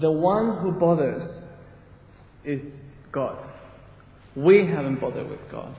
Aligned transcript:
The 0.00 0.10
one 0.10 0.58
who 0.58 0.72
bothers 0.72 1.44
is 2.44 2.60
God. 3.12 3.44
We 4.36 4.66
haven't 4.66 5.00
bothered 5.00 5.28
with 5.28 5.40
God. 5.50 5.74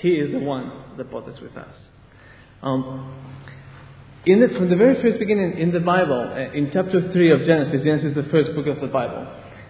He 0.00 0.10
is 0.10 0.32
the 0.32 0.40
one 0.40 0.96
that 0.96 1.10
bothers 1.10 1.40
with 1.40 1.56
us. 1.56 1.74
Um, 2.62 3.14
the, 4.24 4.48
from 4.56 4.68
the 4.68 4.76
very 4.76 5.00
first 5.00 5.18
beginning 5.18 5.58
in 5.58 5.72
the 5.72 5.80
Bible, 5.80 6.32
uh, 6.32 6.52
in 6.52 6.70
chapter 6.72 7.10
3 7.12 7.32
of 7.32 7.40
Genesis, 7.46 7.82
Genesis 7.84 8.10
is 8.10 8.14
the 8.14 8.30
first 8.30 8.54
book 8.54 8.66
of 8.66 8.80
the 8.80 8.88
Bible, 8.88 9.26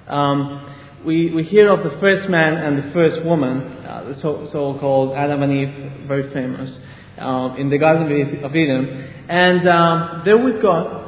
um, 0.08 0.76
we, 1.04 1.32
we 1.32 1.44
hear 1.44 1.70
of 1.70 1.84
the 1.84 1.98
first 2.00 2.28
man 2.28 2.54
and 2.54 2.78
the 2.78 2.92
first 2.92 3.24
woman, 3.24 3.58
uh, 3.58 4.04
the 4.08 4.20
so, 4.20 4.48
so-called 4.52 5.16
Adam 5.16 5.42
and 5.42 5.52
Eve, 5.52 6.08
very 6.08 6.32
famous, 6.34 6.70
um, 7.18 7.56
in 7.56 7.70
the 7.70 7.78
Garden 7.78 8.04
of 8.44 8.56
Eden. 8.56 9.14
And 9.28 9.68
um, 9.68 10.22
they're 10.24 10.36
with 10.36 10.60
God, 10.60 10.99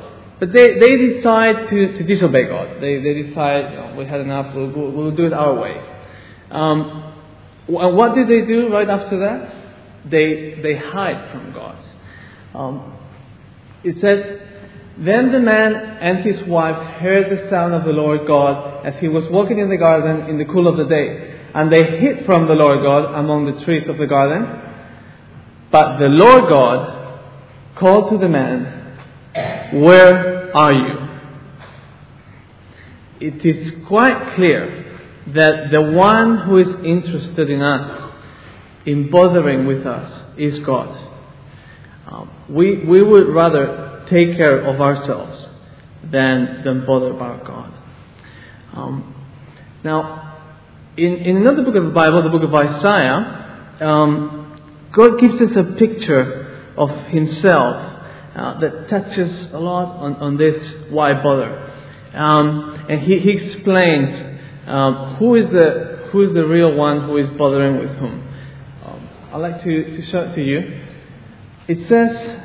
but 0.43 0.53
they, 0.53 0.75
they 0.81 0.97
decide 0.97 1.71
to, 1.71 1.99
to 1.99 2.03
disobey 2.03 2.49
God. 2.49 2.83
They, 2.83 2.99
they 2.99 3.23
decide, 3.23 3.75
know, 3.75 3.95
we 3.97 4.07
had 4.07 4.21
enough, 4.21 4.53
we'll, 4.57 4.73
we'll 4.91 5.15
do 5.15 5.27
it 5.27 5.33
our 5.33 5.55
way. 5.55 5.81
Um, 6.51 7.15
what 7.69 8.17
did 8.17 8.27
they 8.27 8.45
do 8.45 8.69
right 8.69 8.91
after 8.91 9.21
that? 9.21 10.11
They, 10.11 10.61
they 10.61 10.77
hide 10.77 11.31
from 11.31 11.53
God. 11.53 11.79
Um, 12.57 12.99
it 13.85 13.95
says, 14.01 14.41
Then 14.99 15.31
the 15.31 15.39
man 15.39 15.75
and 15.77 16.25
his 16.25 16.45
wife 16.49 16.99
heard 16.99 17.31
the 17.31 17.49
sound 17.49 17.75
of 17.75 17.85
the 17.85 17.93
Lord 17.93 18.27
God 18.27 18.85
as 18.85 18.95
he 19.01 19.07
was 19.07 19.23
walking 19.31 19.61
in 19.61 19.71
the 19.71 19.77
garden 19.77 20.29
in 20.29 20.39
the 20.39 20.45
cool 20.45 20.67
of 20.67 20.77
the 20.77 20.93
day. 20.93 21.39
And 21.55 21.73
they 21.73 22.01
hid 22.01 22.27
from 22.27 22.49
the 22.49 22.55
Lord 22.55 22.83
God 22.83 23.17
among 23.17 23.47
the 23.47 23.65
trees 23.65 23.89
of 23.89 23.97
the 23.97 24.09
garden. 24.09 24.43
But 25.71 25.99
the 25.99 26.09
Lord 26.09 26.51
God 26.51 27.21
called 27.79 28.11
to 28.11 28.19
the 28.19 28.29
man, 28.29 28.99
Where 29.81 30.32
are 30.55 30.73
you? 30.73 31.13
It 33.21 33.47
is 33.47 33.87
quite 33.87 34.35
clear 34.35 35.01
that 35.29 35.71
the 35.71 35.81
one 35.93 36.39
who 36.39 36.59
is 36.59 36.69
interested 36.85 37.49
in 37.49 37.63
us, 37.63 38.13
in 38.85 39.11
bothering 39.11 39.67
with 39.67 39.87
us, 39.87 40.23
is 40.37 40.59
God. 40.61 41.09
Um, 42.07 42.31
we, 42.49 42.85
we 42.85 43.03
would 43.03 43.29
rather 43.29 44.05
take 44.11 44.37
care 44.37 44.67
of 44.67 44.81
ourselves 44.81 45.49
than, 46.03 46.63
than 46.65 46.85
bother 46.85 47.11
about 47.11 47.47
God. 47.47 47.73
Um, 48.73 49.15
now, 49.85 50.41
in, 50.97 51.15
in 51.15 51.37
another 51.37 51.63
book 51.63 51.77
of 51.77 51.85
the 51.85 51.91
Bible, 51.91 52.23
the 52.23 52.29
book 52.29 52.43
of 52.43 52.55
Isaiah, 52.55 53.79
um, 53.81 54.61
God 54.93 55.21
gives 55.21 55.41
us 55.41 55.57
a 55.57 55.77
picture 55.79 56.73
of 56.77 56.91
Himself 57.07 58.02
uh, 58.35 58.61
that 58.61 58.89
touches 58.89 59.53
a 59.53 59.59
lot 59.59 59.97
on, 59.97 60.17
on 60.17 60.37
this 60.37 60.75
why 60.91 61.13
bother. 61.23 61.71
Um, 62.15 62.87
and 62.89 63.01
he, 63.01 63.19
he 63.19 63.31
explains 63.31 64.39
um, 64.67 65.17
who, 65.17 65.35
is 65.35 65.47
the, 65.47 66.09
who 66.13 66.23
is 66.23 66.33
the 66.35 66.47
real 66.47 66.75
one 66.75 67.05
who 67.05 67.17
is 67.19 67.29
bothering 67.31 67.79
with 67.79 67.97
whom. 67.99 68.29
Um, 68.85 69.09
I'd 69.33 69.37
like 69.39 69.63
to, 69.63 69.97
to 69.97 70.07
show 70.07 70.23
it 70.23 70.35
to 70.35 70.43
you. 70.43 70.83
It 71.69 71.89
says, 71.89 72.41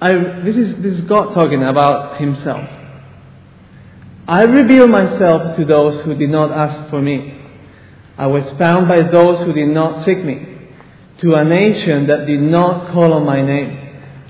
I, 0.00 0.12
this, 0.44 0.56
is, 0.56 0.82
this 0.82 0.98
is 0.98 1.00
God 1.02 1.34
talking 1.34 1.62
about 1.62 2.20
Himself. 2.20 2.68
I 4.26 4.42
reveal 4.42 4.86
myself 4.86 5.56
to 5.56 5.64
those 5.64 6.04
who 6.04 6.14
did 6.14 6.30
not 6.30 6.50
ask 6.50 6.90
for 6.90 7.02
me. 7.02 7.40
I 8.16 8.26
was 8.26 8.44
found 8.58 8.88
by 8.88 9.02
those 9.02 9.44
who 9.44 9.52
did 9.52 9.68
not 9.68 10.04
seek 10.04 10.24
me. 10.24 10.48
To 11.18 11.34
a 11.34 11.44
nation 11.44 12.06
that 12.06 12.26
did 12.26 12.40
not 12.40 12.92
call 12.92 13.12
on 13.12 13.24
my 13.24 13.42
name. 13.42 13.81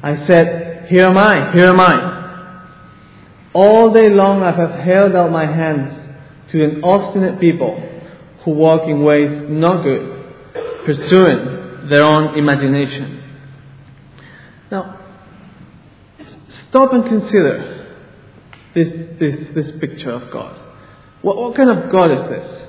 I 0.03 0.27
said, 0.27 0.89
Here 0.89 1.07
am 1.07 1.17
I, 1.17 1.53
here 1.53 1.67
am 1.67 1.81
I. 1.81 2.13
All 3.55 3.93
day 3.93 4.09
long 4.09 4.43
I 4.43 4.53
have 4.53 4.85
held 4.85 5.15
out 5.15 5.31
my 5.31 5.47
hands 5.47 5.99
to 6.51 6.65
an 6.65 6.83
obstinate 6.83 7.39
people 7.41 7.81
who 8.45 8.53
walk 8.53 8.89
in 8.89 9.05
ways 9.05 9.49
not 9.49 9.83
good, 9.83 10.25
pursuing 10.85 11.89
their 11.89 12.03
own 12.03 12.37
imagination. 12.39 13.23
Now, 14.71 14.99
stop 16.69 16.93
and 16.93 17.05
consider 17.05 17.87
this, 18.75 18.89
this, 19.21 19.55
this 19.55 19.81
picture 19.81 20.11
of 20.11 20.33
God. 20.33 20.59
What, 21.21 21.37
what 21.37 21.57
kind 21.57 21.71
of 21.71 21.93
God 21.93 22.11
is 22.11 22.31
this? 22.31 22.63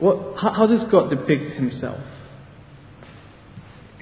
What, 0.00 0.36
how, 0.40 0.52
how 0.52 0.66
does 0.66 0.82
God 0.90 1.10
depict 1.10 1.52
himself? 1.52 2.00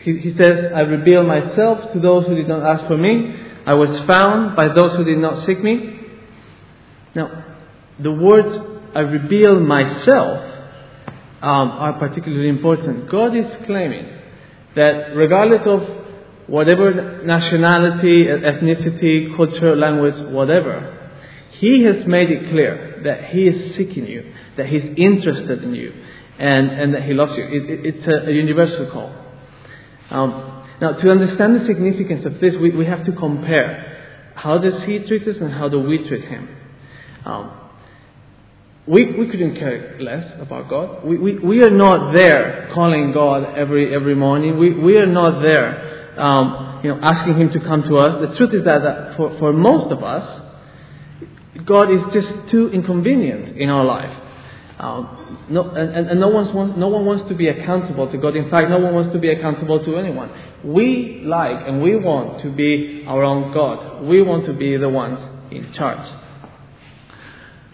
He, 0.05 0.35
says, 0.37 0.73
I 0.75 0.81
reveal 0.81 1.25
myself 1.25 1.93
to 1.93 2.01
those 2.01 2.27
who 2.27 2.35
did 2.35 2.47
not 2.47 2.63
ask 2.63 2.87
for 2.87 2.97
me. 2.97 3.35
I 3.67 3.75
was 3.75 3.99
found 4.07 4.55
by 4.55 4.69
those 4.75 4.97
who 4.97 5.05
did 5.05 5.19
not 5.19 5.47
seek 5.47 5.63
me. 5.63 5.99
Now, 7.15 7.45
the 7.99 8.13
words 8.13 8.83
I 8.95 9.01
reveal 9.01 9.61
myself 9.61 10.55
um, 11.41 11.71
are 11.71 11.99
particularly 11.99 12.49
important. 12.49 13.11
God 13.11 13.37
is 13.37 13.47
claiming 13.67 14.07
that 14.77 15.15
regardless 15.15 15.67
of 15.67 15.83
whatever 16.47 17.23
nationality, 17.25 18.27
ethnicity, 18.27 19.37
culture, 19.37 19.75
language, 19.75 20.33
whatever, 20.33 21.13
He 21.59 21.85
has 21.85 22.07
made 22.07 22.31
it 22.31 22.51
clear 22.51 23.01
that 23.05 23.31
He 23.31 23.47
is 23.47 23.77
seeking 23.77 24.07
you, 24.07 24.35
that 24.57 24.67
He's 24.67 24.85
interested 24.97 25.63
in 25.63 25.75
you, 25.75 25.93
and, 26.39 26.71
and 26.71 26.95
that 26.95 27.03
He 27.05 27.15
loves 27.15 27.37
you. 27.37 27.45
It, 27.45 27.71
it, 27.71 27.95
it's 27.95 28.07
a, 28.07 28.29
a, 28.29 28.33
universal 28.33 28.91
call. 28.91 29.24
Um, 30.11 30.65
now, 30.81 30.93
to 30.93 31.11
understand 31.11 31.61
the 31.61 31.67
significance 31.67 32.25
of 32.27 32.41
this, 32.41 32.57
we, 32.57 32.71
we 32.71 32.87
have 32.87 33.05
to 33.07 33.13
compare. 33.13 34.33
How 34.35 34.59
does 34.59 34.83
He 34.85 34.99
treat 35.01 35.27
us 35.29 35.37
and 35.41 35.53
how 35.53 35.69
do 35.69 35.81
we 35.81 36.07
treat 36.07 36.25
Him? 36.25 36.49
Um, 37.25 37.61
we, 38.87 39.19
we 39.19 39.31
couldn't 39.31 39.57
care 39.57 39.97
less 40.01 40.31
about 40.41 40.69
God. 40.69 41.05
We, 41.05 41.17
we, 41.17 41.39
we 41.39 41.63
are 41.63 41.71
not 41.71 42.13
there 42.15 42.71
calling 42.75 43.13
God 43.13 43.57
every, 43.57 43.95
every 43.95 44.15
morning. 44.15 44.59
We, 44.59 44.75
we 44.75 44.97
are 44.99 45.07
not 45.07 45.41
there, 45.41 46.21
um, 46.21 46.81
you 46.85 46.95
know, 46.95 47.01
asking 47.01 47.39
Him 47.39 47.51
to 47.53 47.61
come 47.61 47.83
to 47.85 47.97
us. 47.97 48.29
The 48.29 48.37
truth 48.37 48.53
is 48.53 48.65
that, 48.65 48.83
that 48.83 49.17
for, 49.17 49.39
for 49.39 49.53
most 49.53 49.91
of 49.91 50.05
us, 50.05 50.43
God 51.65 51.91
is 51.91 52.13
just 52.13 52.51
too 52.51 52.69
inconvenient 52.71 53.57
in 53.57 53.71
our 53.71 53.85
life. 53.85 54.24
Um, 54.79 55.47
no, 55.51 55.71
and, 55.71 56.09
and 56.09 56.21
no, 56.21 56.29
wants, 56.29 56.51
no 56.77 56.89
one 56.89 57.07
wants 57.07 57.29
to 57.29 57.35
be 57.35 57.49
accountable 57.49 58.11
to 58.11 58.19
God. 58.19 58.35
In 58.35 58.51
fact, 58.51 58.71
no 58.71 58.79
one 58.79 58.93
wants 58.93 59.13
to 59.13 59.21
be 59.21 59.31
accountable 59.31 59.85
to 59.85 59.97
anyone. 59.97 60.31
We 60.65 61.23
like 61.25 61.69
and 61.69 61.81
we 61.81 61.97
want 61.97 62.43
to 62.43 62.51
be 62.51 63.05
our 63.07 63.23
own 63.23 63.53
God. 63.55 64.03
We 64.03 64.23
want 64.23 64.47
to 64.47 64.53
be 64.53 64.77
the 64.77 64.89
ones 64.89 65.21
in 65.53 65.73
charge. 65.75 66.09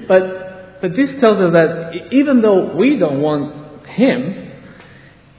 But 0.07 0.51
but 0.81 0.93
this 0.97 1.11
tells 1.21 1.39
us 1.41 1.53
that 1.53 2.09
even 2.13 2.41
though 2.41 2.75
we 2.75 2.97
don't 2.97 3.21
want 3.21 3.87
Him, 3.87 4.53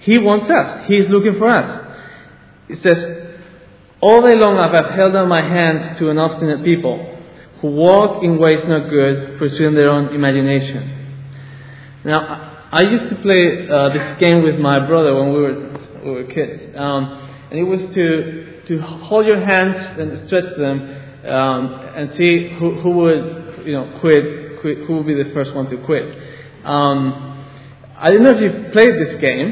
He 0.01 0.17
wants 0.17 0.49
us. 0.51 0.87
He 0.87 0.95
is 0.95 1.09
looking 1.09 1.37
for 1.37 1.49
us. 1.49 1.87
It 2.69 2.79
says, 2.81 3.37
All 4.01 4.25
day 4.25 4.35
long 4.35 4.57
I 4.57 4.75
have 4.75 4.95
held 4.95 5.15
out 5.15 5.27
my 5.27 5.41
hand 5.41 5.97
to 5.99 6.09
an 6.09 6.17
obstinate 6.17 6.63
people 6.63 7.19
who 7.61 7.71
walk 7.71 8.23
in 8.23 8.39
ways 8.39 8.63
not 8.65 8.89
good, 8.89 9.37
pursuing 9.37 9.75
their 9.75 9.89
own 9.89 10.13
imagination. 10.15 11.00
Now, 12.05 12.69
I 12.71 12.83
used 12.83 13.09
to 13.09 13.15
play 13.21 13.69
uh, 13.69 13.89
this 13.89 14.19
game 14.19 14.43
with 14.43 14.59
my 14.59 14.85
brother 14.85 15.15
when 15.15 15.33
we 15.33 15.41
were, 15.41 16.01
we 16.03 16.11
were 16.11 16.23
kids. 16.25 16.75
Um, 16.75 17.29
and 17.51 17.59
it 17.59 17.63
was 17.63 17.81
to, 17.81 18.61
to 18.67 18.81
hold 18.81 19.25
your 19.25 19.43
hands 19.43 19.99
and 19.99 20.27
stretch 20.27 20.57
them 20.57 20.79
um, 21.29 21.73
and 21.95 22.17
see 22.17 22.55
who, 22.57 22.81
who 22.81 22.89
would 22.91 23.63
you 23.65 23.73
know, 23.73 23.99
quit 23.99 24.51
quit, 24.61 24.77
who 24.85 24.93
will 24.93 25.03
be 25.03 25.15
the 25.15 25.31
first 25.33 25.53
one 25.53 25.69
to 25.69 25.77
quit. 25.77 26.05
Um, 26.63 27.45
I 27.97 28.09
don't 28.09 28.23
know 28.23 28.31
if 28.31 28.41
you've 28.41 28.71
played 28.71 28.95
this 28.95 29.19
game. 29.19 29.51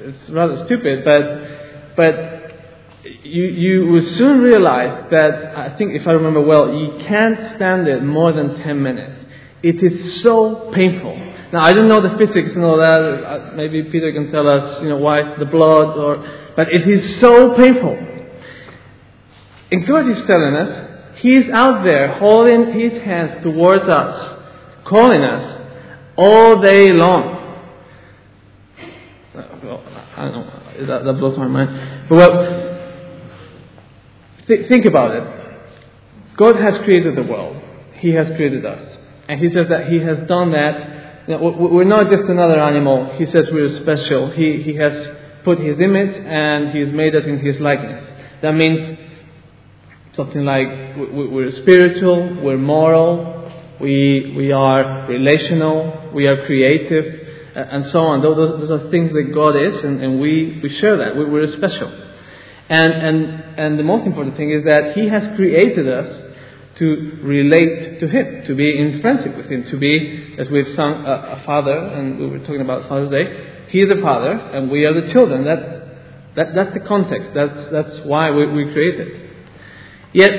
It's 0.00 0.30
rather 0.30 0.64
stupid, 0.66 1.04
but 1.04 1.96
but 1.96 3.24
you 3.24 3.44
you 3.44 3.86
will 3.86 4.14
soon 4.16 4.40
realize 4.40 5.06
that 5.10 5.56
I 5.56 5.76
think 5.76 5.94
if 5.94 6.06
I 6.06 6.12
remember 6.12 6.40
well, 6.40 6.72
you 6.72 7.04
can't 7.06 7.56
stand 7.56 7.88
it 7.88 8.02
more 8.02 8.32
than 8.32 8.58
ten 8.62 8.82
minutes. 8.82 9.24
It 9.62 9.82
is 9.82 10.22
so 10.22 10.70
painful. 10.74 11.27
Now 11.52 11.60
I 11.62 11.72
don't 11.72 11.88
know 11.88 12.00
the 12.00 12.18
physics 12.18 12.50
and 12.54 12.64
all 12.64 12.78
that. 12.78 13.00
Uh, 13.00 13.52
maybe 13.54 13.82
Peter 13.84 14.12
can 14.12 14.30
tell 14.30 14.48
us, 14.48 14.82
you 14.82 14.88
know, 14.88 14.98
why 14.98 15.36
the 15.38 15.46
blood 15.46 15.96
or. 15.96 16.52
But 16.56 16.68
it 16.72 16.88
is 16.88 17.20
so 17.20 17.56
painful. 17.56 17.96
And 19.70 19.86
God 19.86 20.10
is 20.10 20.26
telling 20.26 20.54
us 20.54 21.18
He's 21.20 21.50
out 21.52 21.84
there 21.84 22.18
holding 22.18 22.78
His 22.78 23.02
hands 23.02 23.42
towards 23.42 23.88
us 23.88 24.38
calling 24.88 25.22
us 25.22 25.68
all 26.16 26.60
day 26.62 26.92
long. 26.92 27.36
I 29.36 30.24
don't 30.24 30.32
know, 30.32 30.86
that, 30.86 31.04
that 31.04 31.12
blows 31.14 31.38
my 31.38 31.46
mind. 31.46 32.08
But 32.08 32.16
well, 32.16 32.78
th- 34.48 34.68
think 34.68 34.84
about 34.84 35.14
it. 35.14 36.36
God 36.36 36.56
has 36.56 36.78
created 36.78 37.16
the 37.16 37.22
world. 37.22 37.62
He 37.98 38.10
has 38.12 38.26
created 38.28 38.64
us. 38.64 38.96
And 39.28 39.40
He 39.40 39.48
says 39.48 39.66
that 39.68 39.88
He 39.88 40.00
has 40.00 40.18
done 40.26 40.52
that. 40.52 40.97
We're 41.28 41.84
not 41.84 42.10
just 42.10 42.24
another 42.24 42.58
animal. 42.58 43.12
He 43.18 43.26
says 43.26 43.48
we're 43.52 43.82
special. 43.82 44.30
He, 44.30 44.62
he 44.62 44.76
has 44.76 45.16
put 45.44 45.58
His 45.58 45.78
image 45.78 46.16
and 46.16 46.70
He's 46.70 46.92
made 46.92 47.14
us 47.14 47.24
in 47.26 47.38
His 47.40 47.60
likeness. 47.60 48.02
That 48.40 48.52
means 48.52 48.98
something 50.16 50.44
like 50.44 50.96
we're 50.96 51.52
spiritual, 51.62 52.42
we're 52.42 52.56
moral, 52.56 53.52
we, 53.80 54.34
we 54.36 54.52
are 54.52 55.06
relational, 55.06 56.10
we 56.14 56.26
are 56.26 56.46
creative, 56.46 57.28
and 57.54 57.84
so 57.92 58.00
on. 58.00 58.22
Those, 58.22 58.60
those 58.60 58.70
are 58.70 58.90
things 58.90 59.12
that 59.12 59.30
God 59.34 59.54
is, 59.54 59.84
and, 59.84 60.02
and 60.02 60.20
we, 60.20 60.60
we 60.62 60.76
share 60.80 60.96
that. 60.96 61.14
We're 61.14 61.52
special. 61.56 61.88
And, 62.70 62.92
and, 62.92 63.58
and 63.58 63.78
the 63.78 63.82
most 63.82 64.06
important 64.06 64.36
thing 64.36 64.50
is 64.50 64.64
that 64.64 64.94
He 64.94 65.08
has 65.08 65.36
created 65.36 65.88
us 65.88 66.27
to 66.78 67.18
relate 67.22 68.00
to 68.00 68.08
Him, 68.08 68.44
to 68.46 68.54
be 68.54 68.78
in 68.78 69.00
friendship 69.00 69.36
with 69.36 69.50
Him, 69.50 69.64
to 69.70 69.76
be, 69.76 70.36
as 70.38 70.48
we've 70.48 70.74
sung, 70.74 71.04
a, 71.04 71.40
a 71.40 71.42
father, 71.44 71.76
and 71.76 72.18
we 72.18 72.26
were 72.26 72.38
talking 72.40 72.60
about 72.60 72.88
Father's 72.88 73.10
Day. 73.10 73.66
He 73.70 73.80
is 73.80 73.88
the 73.88 74.00
father, 74.00 74.32
and 74.32 74.70
we 74.70 74.84
are 74.84 75.00
the 75.00 75.12
children. 75.12 75.44
That's, 75.44 75.68
that, 76.36 76.54
that's 76.54 76.74
the 76.74 76.80
context. 76.80 77.32
That's, 77.34 77.70
that's 77.72 78.06
why 78.06 78.30
we, 78.30 78.46
we 78.46 78.72
created. 78.72 79.30
Yet, 80.12 80.30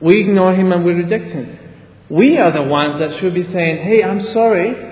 we 0.00 0.20
ignore 0.20 0.54
Him 0.54 0.72
and 0.72 0.84
we 0.84 0.92
reject 0.92 1.32
Him. 1.32 1.58
We 2.08 2.38
are 2.38 2.52
the 2.52 2.62
ones 2.62 3.00
that 3.00 3.20
should 3.20 3.34
be 3.34 3.44
saying, 3.44 3.84
Hey, 3.84 4.02
I'm 4.02 4.22
sorry 4.32 4.86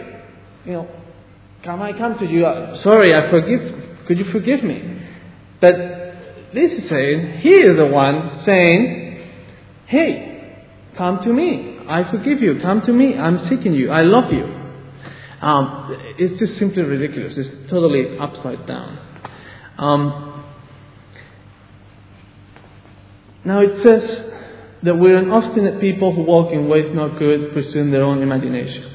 you 0.64 0.72
know, 0.72 0.88
can 1.62 1.80
I 1.80 1.92
come 1.92 2.18
to 2.18 2.26
you? 2.26 2.46
Uh, 2.46 2.82
sorry, 2.82 3.14
I 3.14 3.30
forgive. 3.30 4.06
Could 4.06 4.18
you 4.18 4.30
forgive 4.32 4.62
me? 4.64 5.02
But 5.60 5.74
this 6.54 6.72
is 6.72 6.88
saying, 6.88 7.40
he 7.40 7.50
is 7.50 7.76
the 7.76 7.86
one 7.86 8.42
saying, 8.44 9.03
hey, 9.94 10.66
come 10.96 11.22
to 11.22 11.32
me. 11.32 11.78
I 11.88 12.10
forgive 12.10 12.40
you. 12.40 12.60
Come 12.60 12.82
to 12.82 12.92
me. 12.92 13.16
I'm 13.16 13.44
seeking 13.48 13.74
you. 13.74 13.90
I 13.90 14.02
love 14.02 14.32
you. 14.32 14.44
Um, 15.40 16.14
it's 16.18 16.38
just 16.38 16.58
simply 16.58 16.82
ridiculous. 16.82 17.34
It's 17.36 17.70
totally 17.70 18.18
upside 18.18 18.66
down. 18.66 18.98
Um, 19.78 20.44
now 23.44 23.60
it 23.60 23.82
says 23.82 24.32
that 24.82 24.94
we're 24.96 25.16
an 25.16 25.30
obstinate 25.30 25.80
people 25.80 26.14
who 26.14 26.22
walk 26.22 26.52
in 26.52 26.68
ways 26.68 26.94
not 26.94 27.18
good, 27.18 27.52
pursuing 27.52 27.90
their 27.90 28.02
own 28.02 28.22
imagination. 28.22 28.90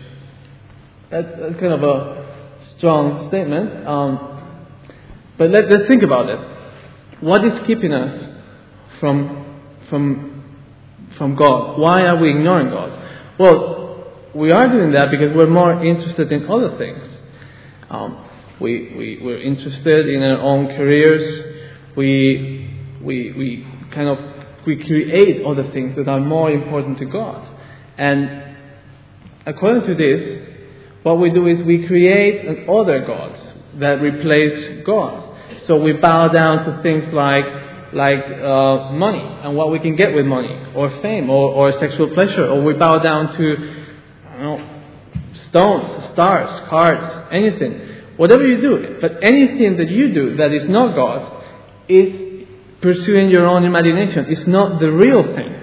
That's, 1.11 1.27
that's 1.39 1.59
kind 1.59 1.73
of 1.73 1.83
a 1.83 2.19
strong 2.77 3.27
statement. 3.29 3.87
Um, 3.87 4.29
but 5.37 5.49
let, 5.49 5.65
us 5.65 5.87
think 5.87 6.03
about 6.03 6.29
it. 6.29 6.39
What 7.21 7.43
is 7.45 7.59
keeping 7.65 7.93
us 7.93 8.39
from, 8.99 9.61
from, 9.89 10.28
from 11.19 11.35
God? 11.35 11.77
Why 11.77 12.07
are 12.07 12.17
we 12.17 12.31
ignoring 12.31 12.69
God? 12.69 13.37
Well, 13.37 14.11
we 14.33 14.51
are 14.51 14.67
doing 14.67 14.93
that 14.93 15.11
because 15.11 15.35
we're 15.35 15.49
more 15.49 15.85
interested 15.85 16.31
in 16.31 16.49
other 16.49 16.75
things. 16.79 17.03
Um, 17.91 18.25
we, 18.59 18.93
we, 18.97 19.19
we're 19.21 19.41
interested 19.41 20.09
in 20.09 20.23
our 20.23 20.39
own 20.41 20.67
careers. 20.75 21.67
We, 21.95 22.75
we, 23.03 23.33
we 23.33 23.67
kind 23.93 24.09
of 24.09 24.17
we 24.65 24.83
create 24.83 25.45
other 25.45 25.71
things 25.71 25.95
that 25.95 26.07
are 26.07 26.19
more 26.19 26.51
important 26.51 26.99
to 26.99 27.05
God. 27.05 27.47
And 27.97 28.55
according 29.45 29.87
to 29.87 29.95
this, 29.95 30.47
what 31.03 31.19
we 31.19 31.31
do 31.31 31.47
is 31.47 31.65
we 31.65 31.87
create 31.87 32.67
other 32.69 33.05
gods 33.05 33.41
that 33.79 34.01
replace 34.01 34.85
God. 34.85 35.37
So 35.65 35.81
we 35.81 35.93
bow 35.93 36.27
down 36.27 36.65
to 36.65 36.83
things 36.83 37.05
like 37.13 37.45
like 37.93 38.23
uh, 38.25 38.91
money 38.93 39.23
and 39.43 39.55
what 39.55 39.71
we 39.71 39.79
can 39.79 39.95
get 39.95 40.13
with 40.13 40.25
money, 40.25 40.73
or 40.75 40.89
fame, 41.01 41.29
or, 41.29 41.53
or 41.53 41.71
sexual 41.79 42.13
pleasure, 42.13 42.47
or 42.47 42.63
we 42.63 42.73
bow 42.73 42.99
down 42.99 43.35
to 43.35 43.79
know, 44.39 44.81
stones, 45.49 46.13
stars, 46.13 46.69
cards, 46.69 47.27
anything. 47.31 47.87
Whatever 48.17 48.45
you 48.45 48.61
do, 48.61 48.97
but 48.99 49.23
anything 49.23 49.77
that 49.77 49.89
you 49.89 50.13
do 50.13 50.35
that 50.37 50.51
is 50.51 50.67
not 50.69 50.95
God 50.95 51.43
is 51.87 52.45
pursuing 52.81 53.29
your 53.29 53.47
own 53.47 53.63
imagination. 53.63 54.25
It's 54.29 54.47
not 54.47 54.79
the 54.79 54.91
real 54.91 55.23
thing. 55.23 55.55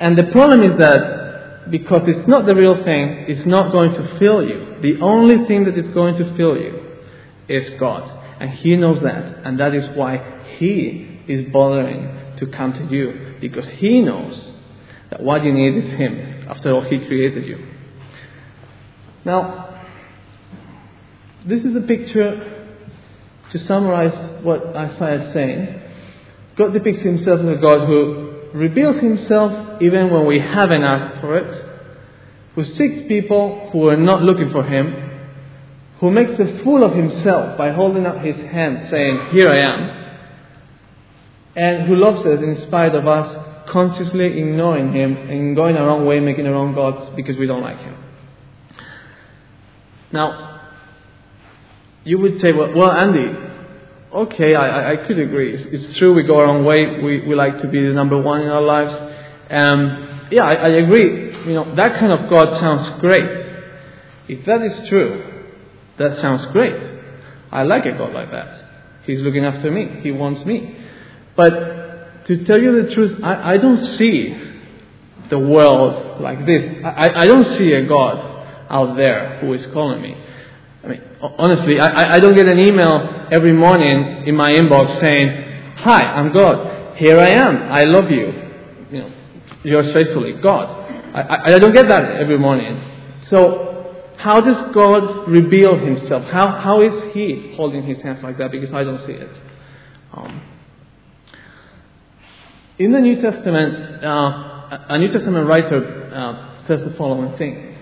And 0.00 0.18
the 0.18 0.24
problem 0.24 0.62
is 0.62 0.78
that 0.78 1.70
because 1.70 2.02
it's 2.06 2.28
not 2.28 2.46
the 2.46 2.54
real 2.54 2.82
thing, 2.84 3.26
it's 3.28 3.46
not 3.46 3.72
going 3.72 3.92
to 3.92 4.18
fill 4.18 4.46
you. 4.46 4.76
The 4.82 5.00
only 5.00 5.46
thing 5.46 5.64
that 5.64 5.78
is 5.78 5.92
going 5.94 6.16
to 6.16 6.36
fill 6.36 6.56
you 6.56 6.98
is 7.48 7.78
God. 7.78 8.23
And 8.44 8.58
He 8.58 8.76
knows 8.76 9.02
that. 9.02 9.46
And 9.46 9.58
that 9.58 9.74
is 9.74 9.84
why 9.96 10.42
He 10.58 11.22
is 11.26 11.50
bothering 11.50 12.36
to 12.36 12.46
come 12.48 12.74
to 12.74 12.94
you. 12.94 13.36
Because 13.40 13.64
He 13.78 14.02
knows 14.02 14.52
that 15.10 15.22
what 15.22 15.42
you 15.42 15.50
need 15.54 15.82
is 15.82 15.90
Him. 15.98 16.46
After 16.46 16.74
all, 16.74 16.82
He 16.82 16.98
created 17.06 17.46
you. 17.46 17.66
Now, 19.24 19.80
this 21.46 21.64
is 21.64 21.74
a 21.74 21.80
picture 21.80 22.68
to 23.50 23.66
summarize 23.66 24.44
what 24.44 24.76
Isaiah 24.76 25.28
is 25.28 25.32
saying. 25.32 25.80
God 26.58 26.74
depicts 26.74 27.00
Himself 27.00 27.40
as 27.40 27.56
a 27.56 27.58
God 27.58 27.86
who 27.86 28.50
reveals 28.52 29.00
himself 29.00 29.80
even 29.80 30.12
when 30.12 30.26
we 30.26 30.38
haven't 30.38 30.82
asked 30.82 31.22
for 31.22 31.38
it, 31.38 31.64
who 32.54 32.64
seeks 32.66 33.08
people 33.08 33.70
who 33.72 33.88
are 33.88 33.96
not 33.96 34.20
looking 34.20 34.52
for 34.52 34.64
him, 34.64 35.13
who 36.04 36.10
makes 36.10 36.38
a 36.38 36.62
fool 36.62 36.84
of 36.84 36.94
himself 36.94 37.56
by 37.56 37.72
holding 37.72 38.04
up 38.04 38.22
his 38.22 38.36
hand 38.36 38.88
saying, 38.90 39.30
Here 39.32 39.48
I 39.48 39.60
am, 39.60 40.18
and 41.56 41.86
who 41.88 41.96
loves 41.96 42.26
us 42.26 42.40
in 42.40 42.60
spite 42.66 42.94
of 42.94 43.08
us 43.08 43.70
consciously 43.70 44.38
ignoring 44.38 44.92
him 44.92 45.16
and 45.16 45.56
going 45.56 45.78
our 45.78 45.88
own 45.88 46.04
way, 46.04 46.20
making 46.20 46.46
our 46.46 46.52
own 46.52 46.74
gods 46.74 47.16
because 47.16 47.38
we 47.38 47.46
don't 47.46 47.62
like 47.62 47.78
him. 47.78 47.96
Now, 50.12 50.60
you 52.04 52.18
would 52.18 52.38
say, 52.38 52.52
well, 52.52 52.74
well 52.74 52.92
Andy, 52.92 53.34
okay, 54.12 54.54
I, 54.54 54.92
I 54.92 54.96
could 55.06 55.18
agree. 55.18 55.54
It's, 55.54 55.86
it's, 55.86 55.96
true, 55.96 56.12
we 56.12 56.24
go 56.24 56.38
our 56.38 56.48
own 56.48 56.66
way. 56.66 57.00
We, 57.00 57.26
we 57.26 57.34
like 57.34 57.62
to 57.62 57.68
be 57.68 57.80
the 57.80 57.94
number 57.94 58.20
one 58.20 58.42
in 58.42 58.48
our 58.48 58.60
lives. 58.60 58.92
Um, 59.48 60.28
yeah, 60.30 60.44
I, 60.44 60.52
I 60.52 60.68
agree. 60.68 61.34
You 61.46 61.54
know, 61.54 61.74
that 61.76 61.98
kind 61.98 62.12
of 62.12 62.28
God 62.28 62.60
sounds 62.60 63.00
great. 63.00 63.46
If 64.28 64.44
that 64.44 64.60
is 64.60 64.86
true, 64.90 65.30
that 65.98 66.18
sounds 66.20 66.44
great. 66.46 66.74
I 67.50 67.62
like 67.62 67.86
a 67.86 67.92
God 67.92 68.12
like 68.12 68.30
that. 68.30 68.62
He's 69.04 69.20
looking 69.20 69.44
after 69.44 69.70
me. 69.70 70.00
He 70.02 70.10
wants 70.10 70.44
me. 70.44 70.76
But 71.36 72.26
to 72.26 72.44
tell 72.44 72.60
you 72.60 72.82
the 72.82 72.94
truth, 72.94 73.20
I, 73.22 73.54
I 73.54 73.56
don't 73.58 73.84
see 73.98 74.34
the 75.30 75.38
world 75.38 76.20
like 76.20 76.44
this. 76.46 76.84
I, 76.84 77.10
I 77.10 77.26
don't 77.26 77.44
see 77.58 77.72
a 77.72 77.86
God 77.86 78.66
out 78.70 78.96
there 78.96 79.38
who 79.40 79.52
is 79.52 79.66
calling 79.72 80.02
me. 80.02 80.16
I 80.82 80.86
mean, 80.88 81.02
honestly, 81.38 81.80
I, 81.80 82.14
I 82.14 82.20
don't 82.20 82.34
get 82.34 82.46
an 82.46 82.60
email 82.60 83.26
every 83.30 83.52
morning 83.52 84.24
in 84.26 84.36
my 84.36 84.50
inbox 84.50 85.00
saying, 85.00 85.44
Hi, 85.76 86.02
I'm 86.02 86.32
God. 86.32 86.96
Here 86.96 87.18
I 87.18 87.30
am. 87.30 87.72
I 87.72 87.82
love 87.82 88.10
you. 88.10 88.32
You 88.90 88.98
know, 88.98 89.12
yours 89.64 89.92
faithfully, 89.92 90.32
God. 90.42 90.84
I, 91.14 91.20
I, 91.20 91.54
I 91.54 91.58
don't 91.58 91.74
get 91.74 91.88
that 91.88 92.16
every 92.16 92.38
morning. 92.38 92.80
So, 93.28 93.73
how 94.16 94.40
does 94.40 94.74
God 94.74 95.28
reveal 95.28 95.78
Himself? 95.78 96.24
How, 96.24 96.58
how 96.60 96.80
is 96.80 97.12
He 97.12 97.54
holding 97.56 97.84
His 97.84 98.00
hands 98.02 98.22
like 98.22 98.38
that? 98.38 98.50
Because 98.50 98.72
I 98.72 98.84
don't 98.84 99.04
see 99.06 99.12
it. 99.12 99.30
Um, 100.12 100.42
in 102.78 102.92
the 102.92 103.00
New 103.00 103.20
Testament, 103.20 104.04
uh, 104.04 104.78
a 104.88 104.98
New 104.98 105.10
Testament 105.10 105.46
writer 105.46 106.10
uh, 106.12 106.66
says 106.66 106.80
the 106.84 106.94
following 106.96 107.36
thing. 107.38 107.76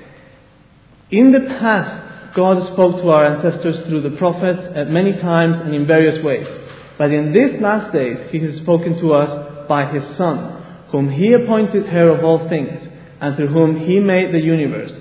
In 1.11 1.33
the 1.33 1.41
past, 1.61 2.35
God 2.35 2.73
spoke 2.73 3.03
to 3.03 3.11
our 3.11 3.25
ancestors 3.27 3.87
through 3.87 4.03
the 4.03 4.17
prophets 4.17 4.61
at 4.75 4.91
many 4.91 5.13
times 5.13 5.57
and 5.61 5.75
in 5.75 5.87
various 5.87 6.23
ways. 6.25 6.47
But 6.99 7.11
in 7.11 7.33
these 7.33 7.61
last 7.61 7.93
days, 7.93 8.19
He 8.31 8.39
has 8.41 8.57
spoken 8.57 8.99
to 9.01 9.13
us 9.15 9.69
by 9.69 9.93
His 9.93 10.17
Son, 10.17 10.87
whom 10.91 11.11
He 11.11 11.33
appointed 11.33 11.87
heir 11.87 12.09
of 12.09 12.25
all 12.25 12.49
things, 12.49 12.79
and 13.21 13.37
through 13.37 13.49
whom 13.49 13.81
He 13.87 14.01
made 14.01 14.33
the 14.33 14.41
universe. 14.41 14.93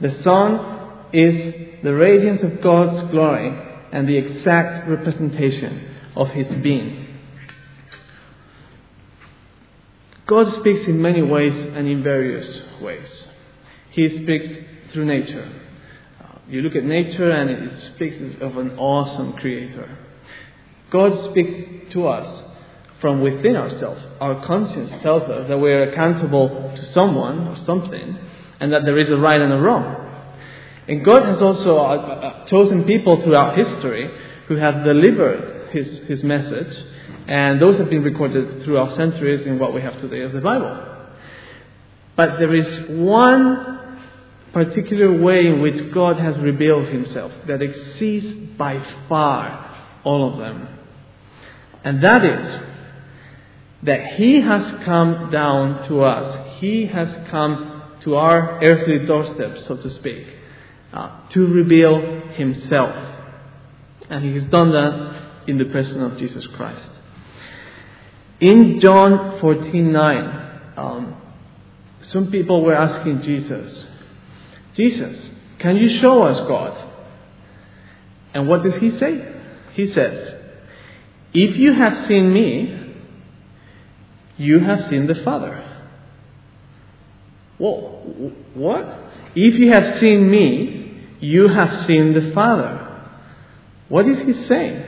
The 0.00 0.22
Son 0.22 0.77
is 1.12 1.82
the 1.82 1.94
radiance 1.94 2.42
of 2.42 2.60
God's 2.60 3.10
glory 3.10 3.48
and 3.92 4.08
the 4.08 4.16
exact 4.16 4.88
representation 4.88 5.96
of 6.16 6.28
His 6.28 6.46
being. 6.62 7.06
God 10.26 10.54
speaks 10.60 10.86
in 10.86 11.00
many 11.00 11.22
ways 11.22 11.54
and 11.54 11.88
in 11.88 12.02
various 12.02 12.60
ways. 12.82 13.08
He 13.90 14.22
speaks 14.22 14.92
through 14.92 15.06
nature. 15.06 15.50
Uh, 16.20 16.38
you 16.48 16.60
look 16.60 16.76
at 16.76 16.84
nature 16.84 17.30
and 17.30 17.48
it 17.48 17.94
speaks 17.94 18.16
of 18.42 18.58
an 18.58 18.78
awesome 18.78 19.32
creator. 19.34 19.98
God 20.90 21.30
speaks 21.30 21.92
to 21.92 22.08
us 22.08 22.44
from 23.00 23.20
within 23.22 23.56
ourselves. 23.56 24.02
Our 24.20 24.44
conscience 24.46 24.90
tells 25.02 25.22
us 25.22 25.48
that 25.48 25.58
we 25.58 25.70
are 25.70 25.90
accountable 25.90 26.48
to 26.48 26.92
someone 26.92 27.48
or 27.48 27.56
something 27.64 28.18
and 28.60 28.72
that 28.72 28.82
there 28.84 28.98
is 28.98 29.08
a 29.08 29.16
right 29.16 29.40
and 29.40 29.52
a 29.52 29.58
wrong. 29.58 29.97
And 30.88 31.04
God 31.04 31.26
has 31.26 31.42
also 31.42 31.76
uh, 31.76 31.80
uh, 31.82 32.46
chosen 32.46 32.84
people 32.84 33.22
throughout 33.22 33.56
history 33.56 34.10
who 34.48 34.56
have 34.56 34.84
delivered 34.84 35.70
his, 35.70 35.98
his 36.08 36.22
message, 36.22 36.74
and 37.26 37.60
those 37.60 37.78
have 37.78 37.90
been 37.90 38.02
recorded 38.02 38.64
throughout 38.64 38.96
centuries 38.96 39.46
in 39.46 39.58
what 39.58 39.74
we 39.74 39.82
have 39.82 40.00
today 40.00 40.22
as 40.22 40.32
the 40.32 40.40
Bible. 40.40 40.84
But 42.16 42.38
there 42.38 42.54
is 42.54 42.88
one 42.98 43.78
particular 44.52 45.20
way 45.20 45.46
in 45.46 45.60
which 45.60 45.92
God 45.92 46.18
has 46.18 46.38
revealed 46.38 46.88
himself 46.88 47.32
that 47.46 47.60
exceeds 47.60 48.56
by 48.56 48.82
far 49.08 49.76
all 50.04 50.32
of 50.32 50.38
them. 50.38 50.68
And 51.84 52.02
that 52.02 52.24
is 52.24 52.60
that 53.84 54.14
He 54.14 54.40
has 54.40 54.84
come 54.84 55.30
down 55.30 55.86
to 55.88 56.02
us. 56.02 56.58
He 56.60 56.86
has 56.86 57.08
come 57.30 57.82
to 58.00 58.16
our 58.16 58.62
earthly 58.64 59.06
doorstep, 59.06 59.58
so 59.66 59.76
to 59.76 59.90
speak, 59.94 60.26
uh, 60.92 61.28
to 61.30 61.46
reveal 61.46 62.28
Himself. 62.34 62.94
And 64.10 64.24
He 64.24 64.34
has 64.34 64.44
done 64.50 64.72
that 64.72 65.44
in 65.46 65.58
the 65.58 65.66
person 65.66 66.02
of 66.02 66.18
Jesus 66.18 66.46
Christ. 66.48 66.90
In 68.40 68.80
John 68.80 69.40
14:9, 69.40 70.78
um, 70.78 71.16
some 72.02 72.30
people 72.30 72.62
were 72.64 72.74
asking 72.74 73.22
Jesus, 73.22 73.86
Jesus, 74.74 75.30
can 75.58 75.76
you 75.76 75.98
show 75.98 76.22
us 76.22 76.38
God? 76.46 76.86
And 78.32 78.48
what 78.48 78.62
does 78.62 78.76
he 78.76 78.96
say? 78.98 79.34
He 79.72 79.90
says, 79.90 80.34
If 81.34 81.56
you 81.56 81.72
have 81.72 82.06
seen 82.06 82.32
me, 82.32 82.94
you 84.36 84.60
have 84.60 84.88
seen 84.88 85.06
the 85.06 85.16
Father. 85.24 85.64
Whoa, 87.58 88.32
what? 88.54 89.00
If 89.34 89.58
you 89.58 89.72
have 89.72 89.98
seen 89.98 90.30
me, 90.30 90.77
you 91.20 91.48
have 91.48 91.86
seen 91.86 92.12
the 92.12 92.32
Father. 92.32 92.84
What 93.88 94.08
is 94.08 94.18
he 94.18 94.44
saying? 94.44 94.84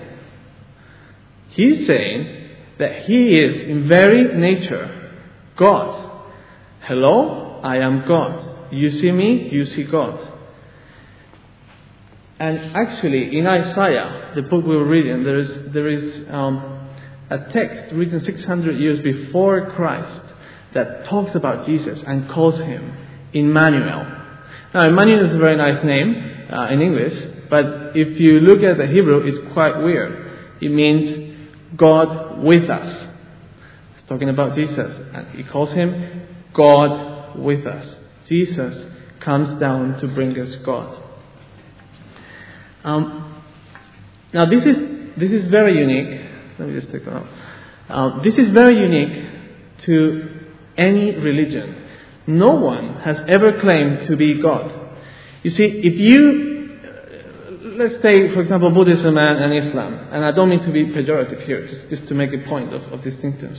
He's 1.50 1.86
saying 1.86 2.50
that 2.78 3.02
he 3.02 3.32
is, 3.32 3.68
in 3.68 3.88
very 3.88 4.36
nature, 4.36 5.18
God. 5.56 6.24
Hello, 6.82 7.60
I 7.62 7.78
am 7.78 8.06
God. 8.06 8.72
You 8.72 8.90
see 8.90 9.10
me, 9.10 9.48
you 9.50 9.66
see 9.66 9.84
God. 9.84 10.28
And 12.38 12.74
actually, 12.74 13.36
in 13.36 13.46
Isaiah, 13.46 14.32
the 14.34 14.42
book 14.42 14.64
we 14.64 14.76
were 14.76 14.86
reading, 14.86 15.24
there 15.24 15.38
is, 15.38 15.72
there 15.72 15.88
is 15.88 16.26
um, 16.30 16.88
a 17.28 17.38
text 17.52 17.94
written 17.94 18.24
600 18.24 18.78
years 18.78 19.00
before 19.00 19.72
Christ 19.72 20.26
that 20.72 21.04
talks 21.06 21.34
about 21.34 21.66
Jesus 21.66 22.02
and 22.06 22.30
calls 22.30 22.58
him 22.58 22.96
Emmanuel. 23.34 24.19
Now, 24.72 24.86
Emmanuel 24.86 25.24
is 25.26 25.32
a 25.32 25.38
very 25.38 25.56
nice 25.56 25.84
name 25.84 26.48
uh, 26.52 26.68
in 26.68 26.80
English, 26.80 27.48
but 27.50 27.96
if 27.96 28.20
you 28.20 28.40
look 28.40 28.62
at 28.62 28.78
the 28.78 28.86
Hebrew, 28.86 29.26
it's 29.26 29.52
quite 29.52 29.78
weird. 29.78 30.58
It 30.60 30.70
means 30.70 31.36
God 31.76 32.42
with 32.42 32.70
us. 32.70 33.08
He's 33.96 34.08
talking 34.08 34.28
about 34.28 34.54
Jesus, 34.54 34.94
and 35.12 35.28
he 35.36 35.42
calls 35.42 35.72
him 35.72 36.26
God 36.54 37.38
with 37.38 37.66
us. 37.66 37.96
Jesus 38.28 38.86
comes 39.20 39.58
down 39.60 40.00
to 40.00 40.06
bring 40.06 40.38
us 40.38 40.54
God. 40.64 41.02
Um, 42.84 43.42
now 44.32 44.46
this 44.46 44.64
is 44.64 44.76
this 45.18 45.30
is 45.30 45.50
very 45.50 45.76
unique. 45.76 46.30
Let 46.58 46.68
me 46.68 46.80
just 46.80 46.92
take 46.92 47.04
that 47.04 47.12
off. 47.12 47.26
Um, 47.88 48.20
this 48.24 48.38
is 48.38 48.52
very 48.52 48.76
unique 48.76 49.84
to 49.86 50.40
any 50.78 51.16
religion. 51.16 51.79
No 52.38 52.54
one 52.54 53.00
has 53.00 53.16
ever 53.28 53.60
claimed 53.60 54.06
to 54.08 54.16
be 54.16 54.40
God. 54.40 54.72
You 55.42 55.50
see, 55.50 55.64
if 55.64 55.94
you 55.94 56.78
uh, 56.84 57.68
let's 57.76 57.94
take, 58.02 58.34
for 58.34 58.42
example, 58.42 58.70
Buddhism 58.70 59.16
and, 59.16 59.44
and, 59.44 59.66
Islam, 59.66 59.94
and 60.12 60.24
I 60.24 60.32
don't 60.32 60.48
mean 60.48 60.62
to 60.64 60.72
be 60.72 60.86
pejorative 60.86 61.44
here, 61.46 61.66
just, 61.66 61.88
just 61.88 62.08
to 62.08 62.14
make 62.14 62.32
a 62.32 62.38
point 62.48 62.74
of, 62.74 62.82
of 62.92 63.02
distinctions. 63.02 63.58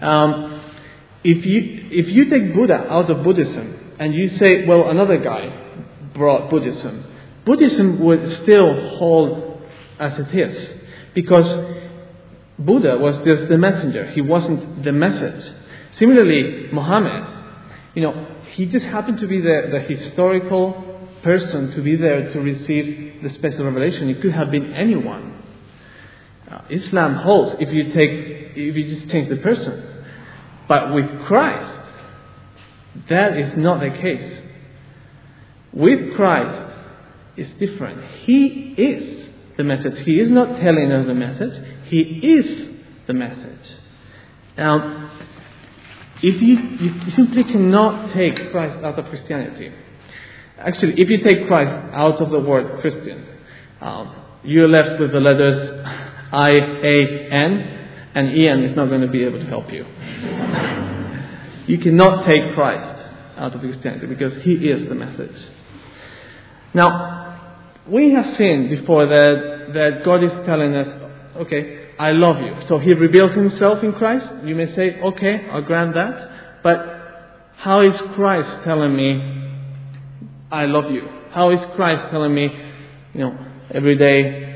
Um, 0.00 0.62
if 1.24 1.46
you 1.46 1.88
if 1.90 2.08
you 2.08 2.28
take 2.28 2.54
Buddha 2.54 2.86
out 2.90 3.10
of 3.10 3.22
Buddhism 3.22 3.94
and 3.98 4.14
you 4.14 4.28
say, 4.38 4.66
well, 4.66 4.90
another 4.90 5.18
guy 5.18 5.78
brought 6.14 6.50
Buddhism, 6.50 7.04
Buddhism 7.44 8.00
would 8.00 8.42
still 8.42 8.96
hold 8.98 9.62
as 9.98 10.18
it 10.18 10.34
is 10.34 10.80
because 11.14 11.48
Buddha 12.58 12.98
was 12.98 13.16
just 13.24 13.48
the 13.48 13.58
messenger. 13.58 14.10
He 14.10 14.20
wasn't 14.20 14.84
the 14.84 14.92
message. 14.92 15.52
Similarly, 15.98 16.68
Muhammad, 16.72 17.41
you 17.94 18.02
know, 18.02 18.36
he 18.52 18.66
just 18.66 18.84
happened 18.86 19.18
to 19.18 19.26
be 19.26 19.40
the, 19.40 19.68
the 19.70 19.80
historical 19.80 21.08
person 21.22 21.72
to 21.72 21.82
be 21.82 21.96
there 21.96 22.32
to 22.32 22.40
receive 22.40 23.22
the 23.22 23.30
special 23.34 23.64
revelation. 23.64 24.08
It 24.08 24.22
could 24.22 24.32
have 24.32 24.50
been 24.50 24.72
anyone. 24.72 25.42
Uh, 26.50 26.62
Islam 26.70 27.16
holds 27.16 27.56
if 27.60 27.72
you 27.72 27.92
take, 27.92 28.10
if 28.56 28.76
you 28.76 28.94
just 28.94 29.10
change 29.10 29.28
the 29.28 29.36
person. 29.36 30.04
But 30.68 30.94
with 30.94 31.26
Christ, 31.26 31.80
that 33.08 33.36
is 33.36 33.56
not 33.56 33.80
the 33.80 33.90
case. 33.90 34.38
With 35.72 36.14
Christ, 36.16 36.74
it's 37.36 37.58
different. 37.58 38.04
He 38.24 38.74
is 38.76 39.28
the 39.56 39.64
message. 39.64 40.04
He 40.04 40.20
is 40.20 40.30
not 40.30 40.60
telling 40.60 40.92
us 40.92 41.06
the 41.06 41.14
message. 41.14 41.86
He 41.86 42.00
is 42.00 42.78
the 43.06 43.14
message. 43.14 43.70
Now, 44.56 45.01
if 46.22 46.40
you, 46.40 46.56
you 46.78 47.10
simply 47.10 47.42
cannot 47.44 48.12
take 48.14 48.52
Christ 48.52 48.84
out 48.84 48.98
of 48.98 49.06
Christianity, 49.06 49.72
actually, 50.56 50.94
if 50.96 51.08
you 51.08 51.18
take 51.18 51.48
Christ 51.48 51.70
out 51.92 52.20
of 52.20 52.30
the 52.30 52.38
word 52.38 52.80
Christian, 52.80 53.26
um, 53.80 54.14
you're 54.44 54.68
left 54.68 55.00
with 55.00 55.12
the 55.12 55.20
letters 55.20 55.84
I, 56.32 56.50
A, 56.50 57.28
N, 57.32 57.78
and 58.14 58.36
Ian 58.36 58.62
is 58.64 58.76
not 58.76 58.88
going 58.88 59.00
to 59.00 59.08
be 59.08 59.24
able 59.24 59.40
to 59.40 59.46
help 59.46 59.70
you. 59.72 59.84
you 61.66 61.78
cannot 61.78 62.26
take 62.26 62.54
Christ 62.54 63.02
out 63.36 63.54
of 63.54 63.60
Christianity 63.60 64.06
because 64.06 64.42
he 64.42 64.52
is 64.52 64.88
the 64.88 64.94
message. 64.94 65.36
Now, 66.74 67.52
we 67.88 68.12
have 68.12 68.36
seen 68.36 68.70
before 68.70 69.06
that, 69.06 69.72
that 69.74 70.04
God 70.04 70.22
is 70.22 70.30
telling 70.46 70.74
us, 70.74 70.88
okay, 71.36 71.81
I 71.98 72.12
love 72.12 72.40
you. 72.40 72.54
So 72.68 72.78
He 72.78 72.92
reveals 72.94 73.32
Himself 73.32 73.82
in 73.82 73.92
Christ. 73.92 74.26
You 74.44 74.54
may 74.54 74.74
say, 74.74 75.00
okay, 75.00 75.48
I'll 75.50 75.62
grant 75.62 75.94
that. 75.94 76.62
But 76.62 76.92
how 77.56 77.80
is 77.80 77.96
Christ 78.14 78.64
telling 78.64 78.96
me, 78.96 79.50
I 80.50 80.66
love 80.66 80.90
you? 80.90 81.08
How 81.30 81.50
is 81.50 81.60
Christ 81.76 82.10
telling 82.10 82.34
me, 82.34 82.48
you 83.14 83.20
know, 83.20 83.38
every 83.70 83.96
day, 83.96 84.52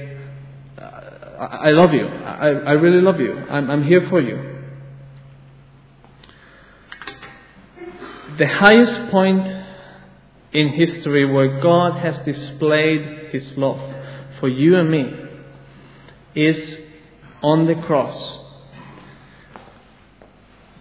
I 1.38 1.70
love 1.70 1.92
you. 1.92 2.06
I, 2.06 2.48
I 2.48 2.72
really 2.72 3.02
love 3.02 3.20
you. 3.20 3.36
I'm, 3.36 3.70
I'm 3.70 3.84
here 3.84 4.08
for 4.08 4.20
you. 4.20 4.54
The 8.38 8.46
highest 8.46 9.10
point 9.10 9.46
in 10.52 10.70
history 10.70 11.30
where 11.30 11.60
God 11.60 12.00
has 12.00 12.24
displayed 12.24 13.30
His 13.32 13.56
love 13.56 13.94
for 14.40 14.48
you 14.48 14.76
and 14.76 14.90
me 14.90 15.12
is 16.34 16.78
on 17.46 17.66
the 17.66 17.74
cross, 17.86 18.38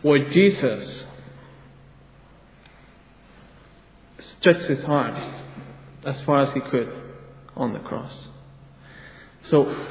where 0.02 0.30
Jesus 0.32 1.04
stretched 4.40 4.70
His 4.70 4.84
arms 4.86 5.44
as 6.06 6.22
far 6.22 6.42
as 6.42 6.54
He 6.54 6.60
could 6.60 6.92
on 7.56 7.74
the 7.74 7.80
cross. 7.80 8.14
So 9.50 9.88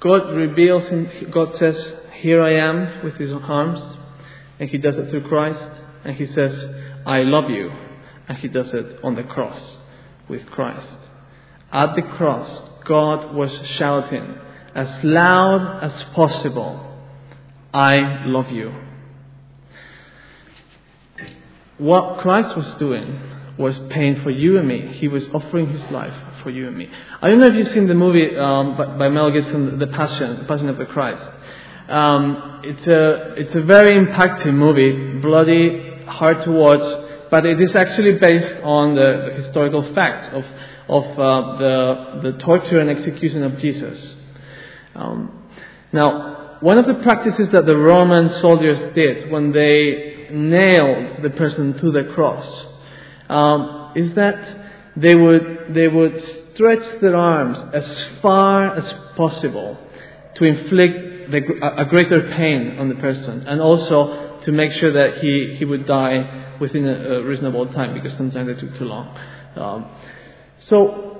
God 0.00 0.34
reveals 0.34 0.88
Him, 0.88 1.08
God 1.32 1.56
says, 1.58 1.76
Here 2.20 2.42
I 2.42 2.54
am 2.54 3.04
with 3.04 3.14
His 3.14 3.32
arms, 3.32 3.82
and 4.58 4.68
He 4.68 4.78
does 4.78 4.96
it 4.96 5.10
through 5.10 5.28
Christ, 5.28 5.80
and 6.04 6.16
He 6.16 6.26
says, 6.26 6.52
I 7.06 7.22
love 7.22 7.50
you 7.50 7.70
and 8.28 8.38
he 8.38 8.48
does 8.48 8.72
it 8.72 8.98
on 9.02 9.14
the 9.14 9.22
cross 9.22 9.60
with 10.28 10.46
Christ. 10.46 10.96
At 11.72 11.94
the 11.96 12.02
cross, 12.02 12.62
God 12.86 13.34
was 13.34 13.50
shouting 13.76 14.36
as 14.74 15.04
loud 15.04 15.82
as 15.82 16.02
possible, 16.14 16.80
I 17.74 18.24
love 18.26 18.50
you. 18.50 18.72
What 21.78 22.20
Christ 22.20 22.56
was 22.56 22.68
doing 22.74 23.20
was 23.58 23.76
paying 23.90 24.22
for 24.22 24.30
you 24.30 24.58
and 24.58 24.68
me. 24.68 24.92
He 24.94 25.08
was 25.08 25.28
offering 25.28 25.68
his 25.68 25.82
life 25.90 26.14
for 26.42 26.50
you 26.50 26.68
and 26.68 26.76
me. 26.76 26.88
I 27.20 27.28
don't 27.28 27.38
know 27.38 27.48
if 27.48 27.54
you've 27.54 27.72
seen 27.72 27.86
the 27.86 27.94
movie 27.94 28.36
um, 28.36 28.76
by, 28.76 29.08
Mel 29.08 29.30
Gibson, 29.30 29.78
The 29.78 29.86
Passion, 29.88 30.38
The 30.38 30.44
Passion 30.44 30.68
of 30.68 30.78
the 30.78 30.86
Christ. 30.86 31.22
Um, 31.88 32.62
it's 32.64 32.86
a 32.86 33.34
it's 33.36 33.54
a 33.54 33.60
very 33.62 33.98
impacting 33.98 34.54
movie, 34.54 35.20
bloody, 35.20 36.04
hard 36.06 36.42
to 36.44 36.50
watch, 36.50 37.28
but 37.30 37.44
it 37.44 37.60
is 37.60 37.74
actually 37.74 38.18
based 38.18 38.62
on 38.62 38.94
the, 38.94 39.30
the 39.30 39.42
historical 39.42 39.92
facts 39.94 40.28
of, 40.32 40.44
of 40.88 41.04
uh, 41.18 41.58
the, 41.58 42.30
the 42.30 42.38
torture 42.38 42.78
and 42.78 42.90
execution 42.90 43.42
of 43.42 43.58
Jesus. 43.58 44.21
Um, 44.94 45.48
now, 45.92 46.58
one 46.60 46.78
of 46.78 46.86
the 46.86 47.02
practices 47.02 47.48
that 47.52 47.66
the 47.66 47.76
Roman 47.76 48.30
soldiers 48.40 48.94
did 48.94 49.30
when 49.30 49.52
they 49.52 50.28
nailed 50.30 51.22
the 51.22 51.30
person 51.30 51.78
to 51.78 51.90
the 51.90 52.04
cross 52.14 52.66
um, 53.28 53.92
is 53.96 54.14
that 54.14 54.58
they 54.96 55.14
would, 55.14 55.74
they 55.74 55.88
would 55.88 56.20
stretch 56.54 57.00
their 57.00 57.16
arms 57.16 57.58
as 57.74 58.06
far 58.20 58.76
as 58.76 58.92
possible 59.16 59.78
to 60.36 60.44
inflict 60.44 61.30
the, 61.30 61.74
a 61.76 61.84
greater 61.86 62.30
pain 62.36 62.78
on 62.78 62.88
the 62.88 62.94
person 62.96 63.46
and 63.46 63.60
also 63.60 64.40
to 64.44 64.52
make 64.52 64.72
sure 64.72 64.92
that 64.92 65.18
he, 65.18 65.56
he 65.58 65.64
would 65.64 65.86
die 65.86 66.56
within 66.60 66.86
a, 66.86 67.16
a 67.16 67.22
reasonable 67.24 67.66
time 67.72 67.94
because 67.94 68.16
sometimes 68.16 68.46
they 68.46 68.60
took 68.60 68.76
too 68.78 68.84
long. 68.84 69.18
Um, 69.56 69.90
so 70.68 71.11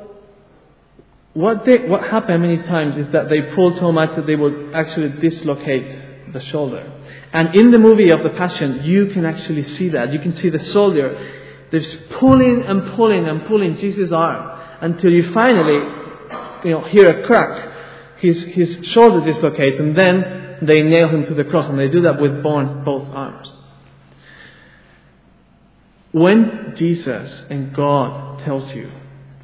what 1.35 1.65
they, 1.65 1.79
what 1.89 2.03
happened 2.03 2.43
many 2.43 2.59
times 2.59 2.97
is 2.97 3.11
that 3.13 3.29
they 3.31 3.55
pulled 3.55 3.79
so 3.79 3.91
much 3.91 4.15
that 4.17 4.27
they 4.27 4.37
would 4.37 4.75
actually 4.75 5.09
dislocate 5.21 6.33
the 6.33 6.45
shoulder. 6.47 6.93
And 7.33 7.55
in 7.55 7.71
the 7.71 7.79
movie 7.79 8.11
of 8.11 8.23
the 8.23 8.31
Passion, 8.31 8.85
you 8.85 9.07
can 9.07 9.25
actually 9.25 9.75
see 9.77 9.89
that. 9.91 10.13
You 10.13 10.19
can 10.19 10.37
see 10.37 10.51
the 10.51 10.65
soldier 10.73 11.41
that's 11.73 11.97
pulling 12.19 12.63
and 12.63 12.95
pulling 12.95 13.27
and 13.27 13.47
pulling 13.47 13.79
Jesus' 13.79 14.13
arm 14.13 14.61
until 14.83 15.11
you 15.11 15.33
finally, 15.33 15.79
you 16.65 16.71
know, 16.73 16.85
hear 16.89 17.09
a 17.09 17.27
crack. 17.27 17.71
His, 18.19 18.43
his 18.43 18.87
shoulder 18.89 19.25
dislocates 19.25 19.81
and 19.81 19.97
then 19.97 20.59
they 20.63 20.83
nail 20.83 21.09
him 21.09 21.25
to 21.27 21.35
the 21.35 21.45
cross 21.45 21.69
and 21.69 21.79
they 21.79 21.89
do 21.89 22.03
that 22.03 22.21
with 22.21 22.43
both 22.43 23.09
arms. 23.09 23.53
When 26.13 26.75
Jesus 26.77 27.45
and 27.49 27.75
God 27.75 28.45
tells 28.45 28.71
you 28.75 28.91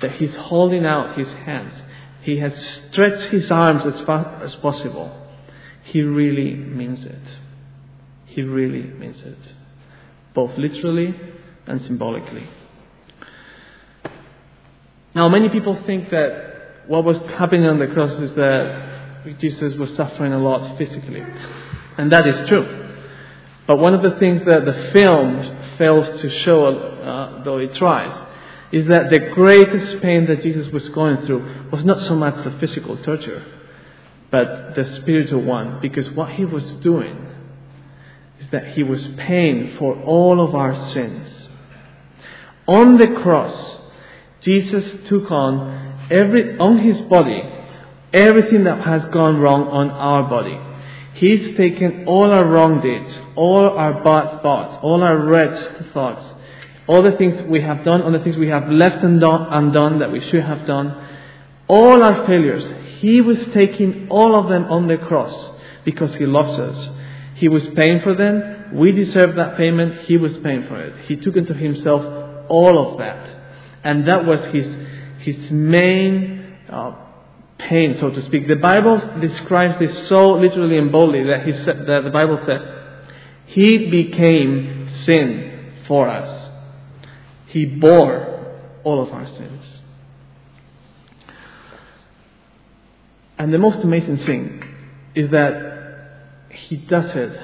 that 0.01 0.13
He's 0.13 0.35
holding 0.35 0.85
out 0.85 1.19
His 1.19 1.31
hands, 1.33 1.75
He 2.23 2.39
has 2.39 2.53
stretched 2.91 3.31
His 3.31 3.51
arms 3.51 3.85
as 3.87 4.01
far 4.03 4.43
as 4.43 4.55
possible, 4.57 5.11
He 5.85 6.03
really 6.03 6.55
means 6.55 7.05
it. 7.05 7.23
He 8.27 8.43
really 8.43 8.83
means 8.83 9.21
it. 9.23 9.39
Both 10.35 10.57
literally 10.57 11.15
and 11.67 11.81
symbolically. 11.83 12.47
Now, 15.15 15.29
many 15.29 15.49
people 15.49 15.77
think 15.87 16.11
that 16.11 16.85
what 16.87 17.05
was 17.05 17.19
happening 17.39 17.67
on 17.67 17.79
the 17.79 17.89
cross 17.89 18.13
is 18.21 18.33
that 18.33 19.39
Jesus 19.41 19.75
was 19.75 19.95
suffering 19.97 20.33
a 20.33 20.39
lot 20.39 20.79
physically. 20.79 21.25
And 21.99 22.13
that 22.13 22.27
is 22.27 22.49
true. 22.49 22.89
But 23.67 23.79
one 23.79 23.95
of 23.95 24.03
the 24.03 24.19
things 24.19 24.43
that 24.47 24.65
the 24.65 24.91
film 24.93 25.77
fails 25.77 26.21
to 26.21 26.43
show, 26.45 26.67
uh, 26.67 27.45
though 27.45 27.59
it 27.59 27.75
tries, 27.75 28.28
is 28.71 28.87
that 28.89 29.11
the 29.11 29.19
greatest 29.35 30.03
pain 30.03 30.27
that 30.27 30.43
Jesus 30.43 30.71
was 30.73 30.89
going 30.91 31.25
through 31.27 31.71
was 31.73 31.85
not 31.85 32.01
so 32.03 32.15
much 32.15 32.45
the 32.45 32.59
physical 32.59 32.97
torture, 32.99 33.45
but 34.31 34.75
the 34.77 34.85
spiritual 35.01 35.43
one. 35.43 35.81
Because 35.81 36.11
what 36.11 36.33
he 36.33 36.45
was 36.45 36.65
doing 36.83 37.17
is 38.41 38.47
that 38.51 38.73
he 38.73 38.83
was 38.83 39.07
paying 39.17 39.77
for 39.79 40.01
all 40.03 40.45
of 40.45 40.55
our 40.55 40.91
sins. 40.91 41.49
On 42.67 42.99
the 42.99 43.09
cross, 43.23 43.77
Jesus 44.43 45.09
took 45.09 45.31
on 45.31 46.07
every, 46.11 46.59
on 46.59 46.79
his 46.79 47.01
body, 47.03 47.43
everything 48.13 48.65
that 48.65 48.83
has 48.83 49.05
gone 49.07 49.39
wrong 49.41 49.67
on 49.69 49.91
our 49.91 50.29
body. 50.29 50.59
He's 51.15 51.57
taken 51.57 52.05
all 52.07 52.31
our 52.31 52.45
wrong 52.45 52.81
deeds, 52.81 53.19
all 53.35 53.71
our 53.71 54.05
bad 54.05 54.43
thoughts, 54.43 54.79
all 54.83 55.03
our 55.03 55.19
wretched 55.19 55.93
thoughts, 55.93 56.25
all 56.89 57.03
the 57.03 57.13
things 57.13 57.41
we 57.43 57.61
have 57.61 57.85
done, 57.85 58.03
all 58.03 58.11
the 58.11 58.21
things 58.21 58.37
we 58.37 58.49
have 58.49 58.69
left 58.69 59.05
undone, 59.05 59.99
that 59.99 60.11
we 60.11 60.21
should 60.21 60.43
have 60.43 60.67
done, 60.67 61.07
all 61.69 62.03
our 62.03 62.27
failures. 62.27 62.67
He 63.01 63.21
was 63.21 63.39
taking 63.53 64.09
all 64.09 64.35
of 64.35 64.49
them 64.49 64.65
on 64.65 64.89
the 64.89 64.97
cross 64.97 65.51
because 65.85 66.15
He 66.15 66.25
loves 66.25 66.59
us. 66.59 66.89
He 67.35 67.49
was 67.49 67.65
paying 67.77 68.01
for 68.01 68.15
them. 68.15 68.75
We 68.75 68.93
deserve 68.93 69.37
that 69.37 69.57
payment. 69.59 70.07
He 70.07 70.17
was 70.17 70.37
paying 70.39 70.67
for 70.67 70.81
it. 70.81 71.07
He 71.07 71.17
took 71.17 71.37
into 71.37 71.55
Himself 71.55 72.03
all 72.49 72.93
of 72.93 72.99
that. 72.99 73.37
And 73.85 74.09
that 74.09 74.25
was 74.25 74.41
His, 74.47 74.67
his 75.21 75.51
main 75.51 76.57
uh, 76.71 76.93
pain, 77.59 77.99
so 77.99 78.11
to 78.11 78.25
speak. 78.25 78.49
The 78.49 78.57
Bible 78.57 78.99
describes 79.21 79.79
this 79.79 80.09
so 80.09 80.33
literally 80.33 80.79
and 80.79 80.91
boldly 80.91 81.25
that, 81.25 81.47
he 81.47 81.53
said, 81.53 81.87
that 81.87 82.01
the 82.05 82.11
Bible 82.11 82.41
says, 82.47 82.63
He 83.47 83.91
became 83.91 84.89
sin 85.05 85.75
for 85.87 86.09
us. 86.09 86.48
He 87.49 87.65
bore 87.65 88.57
all 88.85 89.03
of 89.03 89.13
our 89.13 89.27
sins. 89.27 89.65
And 93.39 93.53
the 93.53 93.59
most 93.59 93.85
amazing 93.85 94.19
thing 94.19 94.63
is 95.15 95.31
that 95.31 96.51
He 96.51 96.77
does 96.77 97.15
it 97.15 97.41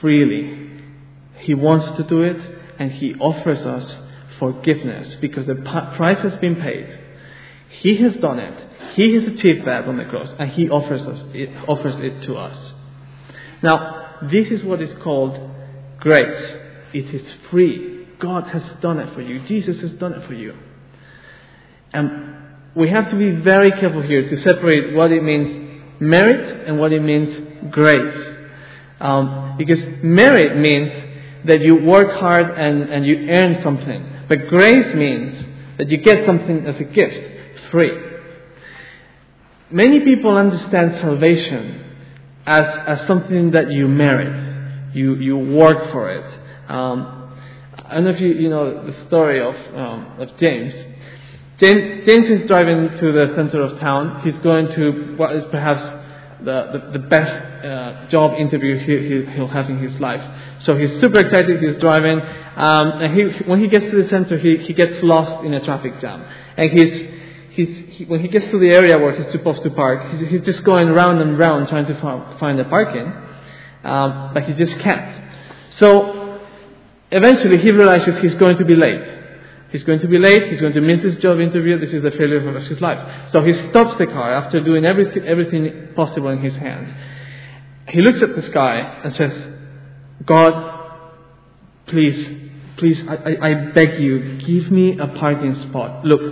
freely. 0.00 0.82
He 1.40 1.54
wants 1.54 1.96
to 1.98 2.04
do 2.04 2.22
it, 2.22 2.38
and 2.78 2.90
He 2.92 3.14
offers 3.14 3.58
us 3.58 3.96
forgiveness 4.38 5.16
because 5.20 5.46
the 5.46 5.54
price 5.54 6.20
has 6.22 6.34
been 6.36 6.56
paid. 6.56 6.98
He 7.80 7.96
has 7.98 8.16
done 8.16 8.38
it. 8.38 8.94
He 8.94 9.14
has 9.14 9.24
achieved 9.24 9.66
that 9.66 9.86
on 9.86 9.98
the 9.98 10.04
cross, 10.04 10.30
and 10.38 10.50
He 10.50 10.68
offers 10.68 11.02
us 11.02 11.22
it, 11.32 11.50
offers 11.68 11.96
it 11.96 12.22
to 12.22 12.34
us. 12.34 12.72
Now, 13.62 14.18
this 14.30 14.48
is 14.48 14.62
what 14.62 14.80
is 14.80 14.96
called 15.02 15.38
grace. 15.98 16.52
It 16.92 17.14
is 17.14 17.34
free. 17.50 18.03
God 18.18 18.46
has 18.48 18.62
done 18.80 18.98
it 18.98 19.14
for 19.14 19.20
you. 19.20 19.46
Jesus 19.46 19.80
has 19.80 19.92
done 19.92 20.12
it 20.12 20.26
for 20.26 20.34
you. 20.34 20.54
And 21.92 22.34
we 22.74 22.90
have 22.90 23.10
to 23.10 23.16
be 23.16 23.30
very 23.30 23.70
careful 23.72 24.02
here 24.02 24.28
to 24.28 24.36
separate 24.42 24.94
what 24.94 25.12
it 25.12 25.22
means 25.22 25.82
merit 26.00 26.66
and 26.66 26.78
what 26.78 26.92
it 26.92 27.02
means 27.02 27.70
grace. 27.70 28.28
Um, 29.00 29.56
because 29.58 29.80
merit 30.02 30.58
means 30.58 30.92
that 31.46 31.60
you 31.60 31.76
work 31.76 32.18
hard 32.18 32.58
and, 32.58 32.92
and 32.92 33.06
you 33.06 33.28
earn 33.30 33.62
something. 33.62 34.24
But 34.28 34.48
grace 34.48 34.94
means 34.94 35.46
that 35.78 35.90
you 35.90 35.98
get 35.98 36.26
something 36.26 36.66
as 36.66 36.76
a 36.80 36.84
gift, 36.84 37.70
free 37.70 38.14
many 39.74 40.00
people 40.00 40.36
understand 40.36 40.96
salvation 40.98 41.84
as, 42.46 42.62
as 42.86 43.06
something 43.08 43.50
that 43.50 43.70
you 43.70 43.88
merit. 43.88 44.94
You, 44.94 45.16
you 45.16 45.36
work 45.36 45.90
for 45.90 46.10
it. 46.10 46.40
Um, 46.68 47.23
I 47.86 47.94
don't 47.94 48.04
know 48.04 48.10
if 48.10 48.20
you, 48.20 48.28
you 48.28 48.48
know 48.48 48.86
the 48.86 49.06
story 49.06 49.40
of, 49.40 49.54
um, 49.74 50.20
of 50.20 50.36
James. 50.38 50.74
James. 51.58 52.06
James 52.06 52.28
is 52.28 52.48
driving 52.48 52.88
to 52.98 53.12
the 53.12 53.32
center 53.36 53.62
of 53.62 53.78
town. 53.78 54.22
He's 54.22 54.38
going 54.38 54.68
to 54.68 55.16
what 55.16 55.36
is 55.36 55.44
perhaps 55.50 55.82
the, 56.40 56.90
the, 56.92 56.98
the 56.98 57.06
best 57.06 57.64
uh, 57.64 58.08
job 58.08 58.38
interview 58.38 58.78
he, 58.78 59.32
he, 59.32 59.40
will 59.40 59.48
have 59.48 59.68
in 59.68 59.78
his 59.78 60.00
life. 60.00 60.22
So 60.60 60.76
he's 60.76 60.98
super 61.00 61.18
excited. 61.18 61.62
He's 61.62 61.78
driving. 61.78 62.20
Um, 62.20 63.02
and 63.02 63.14
he, 63.14 63.44
when 63.44 63.60
he 63.60 63.68
gets 63.68 63.84
to 63.84 64.02
the 64.02 64.08
center, 64.08 64.38
he, 64.38 64.56
he 64.56 64.72
gets 64.72 65.02
lost 65.02 65.44
in 65.44 65.52
a 65.52 65.64
traffic 65.64 66.00
jam. 66.00 66.24
And 66.56 66.70
he's 66.70 67.14
he's, 67.50 67.96
he, 67.96 68.04
when 68.06 68.20
he 68.20 68.28
gets 68.28 68.46
to 68.46 68.58
the 68.58 68.70
area 68.70 68.98
where 68.98 69.14
he's 69.14 69.30
supposed 69.32 69.62
to 69.62 69.70
park, 69.70 70.10
he's, 70.10 70.28
he's 70.28 70.40
just 70.40 70.64
going 70.64 70.88
round 70.88 71.20
and 71.20 71.38
round 71.38 71.68
trying 71.68 71.86
to 71.86 72.00
find, 72.00 72.38
find 72.40 72.60
a 72.60 72.64
parking, 72.64 73.12
um, 73.84 74.34
but 74.34 74.44
he 74.44 74.54
just 74.54 74.78
can't. 74.80 75.32
So 75.72 76.23
eventually 77.14 77.58
he 77.58 77.70
realizes 77.70 78.20
he's 78.20 78.34
going 78.34 78.56
to 78.58 78.64
be 78.64 78.74
late. 78.74 79.22
He's 79.70 79.82
going 79.82 79.98
to 80.00 80.06
be 80.06 80.18
late, 80.18 80.50
he's 80.50 80.60
going 80.60 80.72
to 80.74 80.80
miss 80.80 81.02
this 81.02 81.16
job 81.16 81.40
interview, 81.40 81.80
this 81.80 81.92
is 81.92 82.02
the 82.02 82.12
failure 82.12 82.48
of 82.56 82.62
his 82.66 82.80
life. 82.80 83.32
So 83.32 83.42
he 83.42 83.52
stops 83.70 83.98
the 83.98 84.06
car 84.06 84.32
after 84.32 84.60
doing 84.60 84.84
everything, 84.84 85.26
everything 85.26 85.88
possible 85.96 86.28
in 86.28 86.38
his 86.38 86.54
hand. 86.54 86.94
He 87.88 88.00
looks 88.00 88.22
at 88.22 88.36
the 88.36 88.42
sky 88.42 88.78
and 89.02 89.14
says, 89.16 89.32
God, 90.24 91.10
please, 91.86 92.50
please, 92.76 93.02
I, 93.08 93.16
I, 93.16 93.50
I 93.50 93.54
beg 93.72 93.98
you, 93.98 94.36
give 94.38 94.70
me 94.70 94.96
a 94.96 95.08
parking 95.08 95.60
spot. 95.62 96.04
Look, 96.04 96.22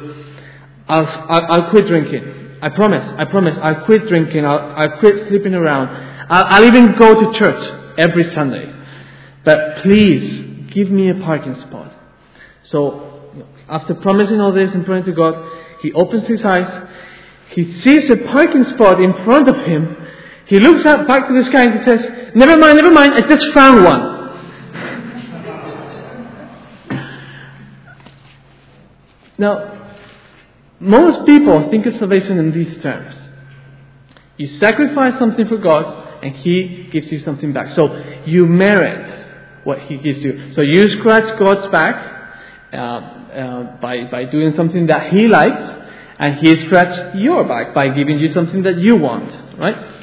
I'll, 0.89 1.07
I'll, 1.07 1.47
I'll 1.53 1.71
quit 1.71 1.89
drinking. 1.89 2.59
I 2.63 2.69
promise. 2.69 3.13
I 3.19 3.25
promise. 3.25 3.59
I'll 3.61 3.85
quit 3.85 4.07
drinking. 4.07 4.47
I'll, 4.47 4.73
I'll 4.77 4.99
quit 5.01 5.27
sleeping 5.27 5.55
around. 5.55 5.89
I'll, 6.31 6.45
I'll 6.45 6.65
even 6.65 6.97
go 6.97 7.21
to 7.21 7.37
church 7.37 7.95
every 7.99 8.33
Sunday. 8.33 8.73
But 9.45 9.83
please, 9.83 10.42
give 10.73 10.91
me 10.91 11.09
a 11.11 11.15
parking 11.15 11.59
spot. 11.61 11.93
So, 12.65 13.21
after 13.69 13.95
promising 13.95 14.41
all 14.41 14.53
this 14.53 14.73
and 14.73 14.85
praying 14.85 15.05
to 15.05 15.13
God, 15.13 15.35
he 15.81 15.93
opens 15.93 16.27
his 16.27 16.45
eyes. 16.45 16.89
He 17.51 17.81
sees 17.81 18.09
a 18.11 18.17
parking 18.17 18.65
spot 18.65 19.01
in 19.01 19.13
front 19.25 19.49
of 19.49 19.57
him. 19.67 19.97
He 20.47 20.59
looks 20.59 20.85
up 20.85 21.07
back 21.07 21.29
to 21.29 21.35
the 21.35 21.45
sky 21.45 21.65
and 21.65 21.79
he 21.79 21.85
says, 21.85 22.01
Never 22.35 22.57
mind, 22.57 22.77
never 22.77 22.91
mind, 22.91 23.15
I 23.15 23.21
just 23.29 23.47
found 23.53 23.85
one. 23.85 24.13
now, 29.39 29.73
most 30.81 31.27
people 31.27 31.71
think 31.71 31.87
of 31.87 31.95
salvation 31.97 32.39
in 32.39 32.53
these 32.53 32.83
terms. 32.83 33.15
You 34.37 34.49
sacrifice 34.59 35.19
something 35.19 35.47
for 35.47 35.59
God, 35.59 36.25
and 36.25 36.35
He 36.37 36.89
gives 36.91 37.13
you 37.13 37.21
something 37.21 37.53
back. 37.53 37.71
So 37.75 38.23
you 38.27 38.47
merit 38.47 39.22
what 39.65 39.81
He 39.81 39.97
gives 39.97 40.23
you. 40.23 40.53
So 40.55 40.63
you 40.63 40.89
scratch 40.89 41.39
God's 41.39 41.67
back 41.69 42.73
uh, 42.73 42.77
uh, 42.77 43.77
by, 43.77 44.05
by 44.11 44.25
doing 44.25 44.55
something 44.57 44.87
that 44.87 45.13
He 45.13 45.29
likes, 45.29 45.81
and 46.19 46.37
He 46.37 46.57
scratches 46.67 47.21
your 47.21 47.45
back 47.45 47.75
by 47.75 47.89
giving 47.89 48.19
you 48.19 48.33
something 48.33 48.63
that 48.63 48.79
you 48.79 48.97
want. 48.97 49.31
Right? 49.59 50.01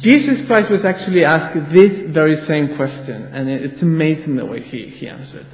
Jesus 0.00 0.46
Christ 0.46 0.70
was 0.70 0.84
actually 0.84 1.24
asked 1.24 1.54
this 1.72 2.10
very 2.12 2.44
same 2.46 2.76
question, 2.76 3.22
and 3.32 3.48
it's 3.48 3.80
amazing 3.80 4.36
the 4.36 4.44
way 4.44 4.60
He, 4.62 4.88
he 4.88 5.08
answered. 5.08 5.46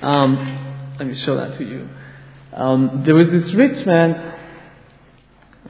Um, 0.00 0.94
let 0.98 1.06
me 1.06 1.22
show 1.24 1.36
that 1.36 1.58
to 1.58 1.64
you. 1.64 1.88
Um, 2.52 3.02
there 3.04 3.14
was 3.14 3.28
this 3.28 3.52
rich 3.52 3.84
man. 3.86 4.34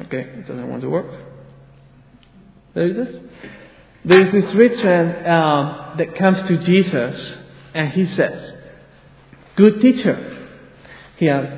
Okay, 0.03 0.21
it 0.21 0.47
doesn't 0.47 0.69
want 0.69 0.83
to 0.83 0.89
work. 0.89 1.13
There 2.75 2.87
it 2.87 2.97
is. 2.97 3.21
There 4.05 4.27
is 4.27 4.45
this 4.45 4.55
rich 4.55 4.83
man 4.85 5.27
uh, 5.27 5.88
that 5.99 6.17
comes 6.17 6.47
to 6.49 6.59
Jesus 6.59 7.35
and 7.75 7.93
he 7.93 8.07
says, 8.07 8.53
Good 9.57 9.81
teacher. 9.81 10.49
He 11.17 11.29
asks, 11.29 11.53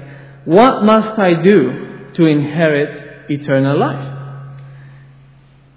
What 0.44 0.82
must 0.84 1.18
I 1.18 1.42
do 1.42 2.10
to 2.14 2.26
inherit 2.26 3.30
eternal 3.30 3.78
life? 3.78 4.16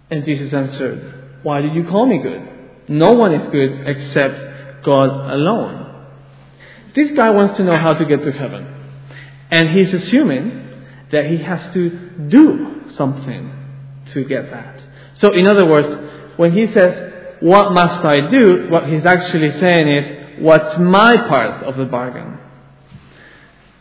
And 0.09 0.25
Jesus 0.25 0.53
answered, 0.53 1.41
Why 1.43 1.61
do 1.61 1.67
you 1.67 1.83
call 1.83 2.05
me 2.05 2.19
good? 2.19 2.49
No 2.87 3.11
one 3.13 3.33
is 3.33 3.49
good 3.51 3.87
except 3.87 4.83
God 4.83 5.31
alone. 5.31 6.07
This 6.95 7.11
guy 7.15 7.29
wants 7.29 7.57
to 7.57 7.63
know 7.63 7.75
how 7.75 7.93
to 7.93 8.05
get 8.05 8.23
to 8.23 8.31
heaven. 8.31 8.67
And 9.49 9.69
he's 9.69 9.93
assuming 9.93 10.63
that 11.11 11.27
he 11.27 11.37
has 11.37 11.73
to 11.73 11.89
do 12.27 12.91
something 12.95 13.51
to 14.13 14.23
get 14.25 14.49
that. 14.51 14.79
So, 15.17 15.31
in 15.31 15.47
other 15.47 15.65
words, 15.65 16.33
when 16.37 16.51
he 16.51 16.71
says, 16.73 17.12
What 17.43 17.73
must 17.73 18.05
I 18.05 18.29
do? 18.29 18.67
what 18.69 18.87
he's 18.87 19.05
actually 19.05 19.51
saying 19.59 19.87
is, 19.89 20.39
What's 20.39 20.79
my 20.79 21.17
part 21.17 21.63
of 21.63 21.75
the 21.75 21.83
bargain? 21.83 22.39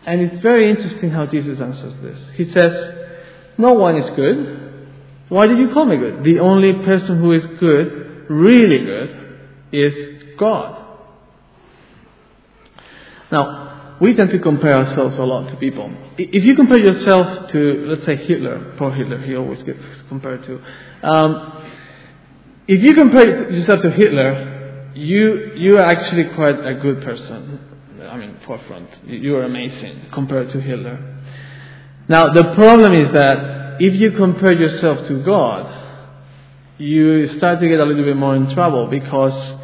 And 0.05 0.21
it's 0.21 0.43
very 0.43 0.69
interesting 0.69 1.11
how 1.11 1.27
Jesus 1.27 1.61
answers 1.61 1.95
this. 2.03 2.19
He 2.35 2.51
says, 2.53 2.73
No 3.57 3.75
one 3.75 3.97
is 3.97 4.11
good. 4.17 4.89
Why 5.29 5.47
did 5.47 5.59
you 5.59 5.73
call 5.73 5.85
me 5.85 5.97
good? 5.97 6.25
The 6.25 6.41
only 6.41 6.85
person 6.85 7.21
who 7.21 7.31
is 7.33 7.47
good, 7.61 8.27
really 8.29 8.85
good, 8.85 9.39
is 9.71 10.37
God. 10.41 10.85
Now, 13.31 13.97
we 14.01 14.13
tend 14.15 14.31
to 14.31 14.41
compare 14.41 14.75
ourselves 14.75 15.17
a 15.19 15.23
lot 15.23 15.49
to 15.51 15.57
people. 15.57 15.89
If 16.19 16.43
you 16.45 16.57
compare 16.57 16.79
yourself 16.79 17.49
to, 17.53 17.85
let's 17.87 18.05
say, 18.05 18.17
Hitler, 18.17 18.75
poor 18.77 18.93
Hitler, 18.93 19.23
he 19.23 19.37
always 19.37 19.63
gets 19.63 19.79
compared 20.09 20.43
to. 20.43 20.61
Um, 21.05 21.79
if 22.69 22.83
you 22.83 22.95
compare 22.95 23.51
yourself 23.51 23.83
to 23.83 23.91
Hitler, 23.91 24.93
you, 24.95 25.53
you 25.57 25.79
are 25.79 25.85
actually 25.85 26.33
quite 26.35 26.65
a 26.65 26.75
good 26.75 27.03
person. 27.03 27.61
I 28.09 28.17
mean, 28.17 28.37
forefront. 28.47 28.89
You 29.07 29.37
are 29.37 29.45
amazing 29.45 30.07
compared 30.13 30.51
to 30.51 30.61
Hitler. 30.61 31.21
Now, 32.09 32.33
the 32.33 32.55
problem 32.55 32.93
is 32.93 33.11
that 33.13 33.79
if 33.81 33.95
you 33.95 34.13
compare 34.13 34.53
yourself 34.53 35.07
to 35.09 35.23
God, 35.23 35.81
you 36.79 37.27
start 37.39 37.61
to 37.61 37.69
get 37.69 37.81
a 37.81 37.85
little 37.85 38.05
bit 38.05 38.17
more 38.17 38.37
in 38.37 38.53
trouble 38.55 38.87
because 38.89 39.61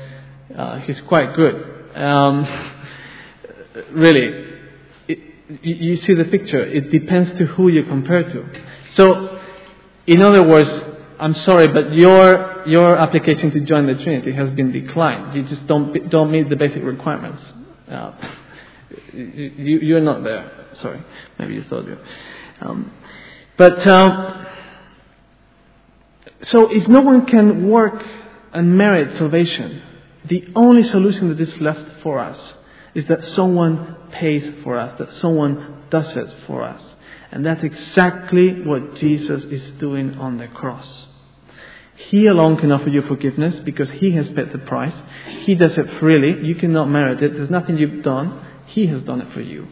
uh, 0.56 0.78
he's 0.80 1.00
quite 1.02 1.34
good. 1.34 1.54
Um, 1.94 2.46
really, 3.92 4.46
it, 5.08 5.18
you 5.62 5.96
see 5.98 6.14
the 6.14 6.24
picture. 6.24 6.64
It 6.64 6.90
depends 6.90 7.36
to 7.38 7.46
who 7.46 7.68
you 7.68 7.84
compare 7.84 8.22
to. 8.22 8.62
So, 8.94 9.40
in 10.06 10.22
other 10.22 10.42
words, 10.46 10.70
I'm 11.20 11.34
sorry, 11.34 11.68
but 11.68 11.92
your 11.92 12.47
your 12.68 12.96
application 12.96 13.50
to 13.52 13.60
join 13.60 13.86
the 13.86 13.94
Trinity 14.02 14.32
has 14.32 14.50
been 14.50 14.72
declined. 14.72 15.34
You 15.34 15.42
just 15.48 15.66
don't 15.66 16.08
don't 16.10 16.30
meet 16.30 16.48
the 16.48 16.56
basic 16.56 16.82
requirements. 16.82 17.42
Uh, 17.90 18.12
you, 19.12 19.78
you're 19.80 20.00
not 20.00 20.22
there. 20.24 20.66
Sorry, 20.80 21.02
maybe 21.38 21.54
you 21.54 21.64
thought 21.64 21.86
you. 21.86 21.98
Um, 22.60 22.92
but 23.56 23.86
um, 23.86 24.46
so 26.44 26.70
if 26.70 26.86
no 26.88 27.00
one 27.00 27.26
can 27.26 27.68
work 27.68 28.04
and 28.52 28.76
merit 28.76 29.16
salvation, 29.16 29.82
the 30.24 30.48
only 30.54 30.82
solution 30.84 31.28
that 31.28 31.40
is 31.40 31.60
left 31.60 32.02
for 32.02 32.18
us 32.18 32.54
is 32.94 33.06
that 33.06 33.24
someone 33.30 33.96
pays 34.12 34.62
for 34.62 34.78
us, 34.78 34.98
that 34.98 35.12
someone 35.14 35.84
does 35.90 36.16
it 36.16 36.28
for 36.46 36.62
us. 36.62 36.82
And 37.30 37.44
that's 37.44 37.62
exactly 37.62 38.62
what 38.62 38.96
Jesus 38.96 39.44
is 39.44 39.70
doing 39.78 40.14
on 40.18 40.38
the 40.38 40.48
cross. 40.48 41.07
He 42.06 42.26
alone 42.26 42.56
can 42.56 42.72
offer 42.72 42.88
you 42.88 43.02
forgiveness 43.02 43.58
because 43.60 43.90
He 43.90 44.12
has 44.12 44.28
paid 44.28 44.52
the 44.52 44.58
price. 44.58 44.94
He 45.44 45.54
does 45.54 45.76
it 45.76 45.98
freely. 45.98 46.46
You 46.46 46.54
cannot 46.54 46.88
merit 46.88 47.22
it. 47.22 47.34
There's 47.34 47.50
nothing 47.50 47.76
you've 47.76 48.04
done. 48.04 48.44
He 48.66 48.86
has 48.86 49.02
done 49.02 49.20
it 49.20 49.32
for 49.32 49.40
you. 49.40 49.68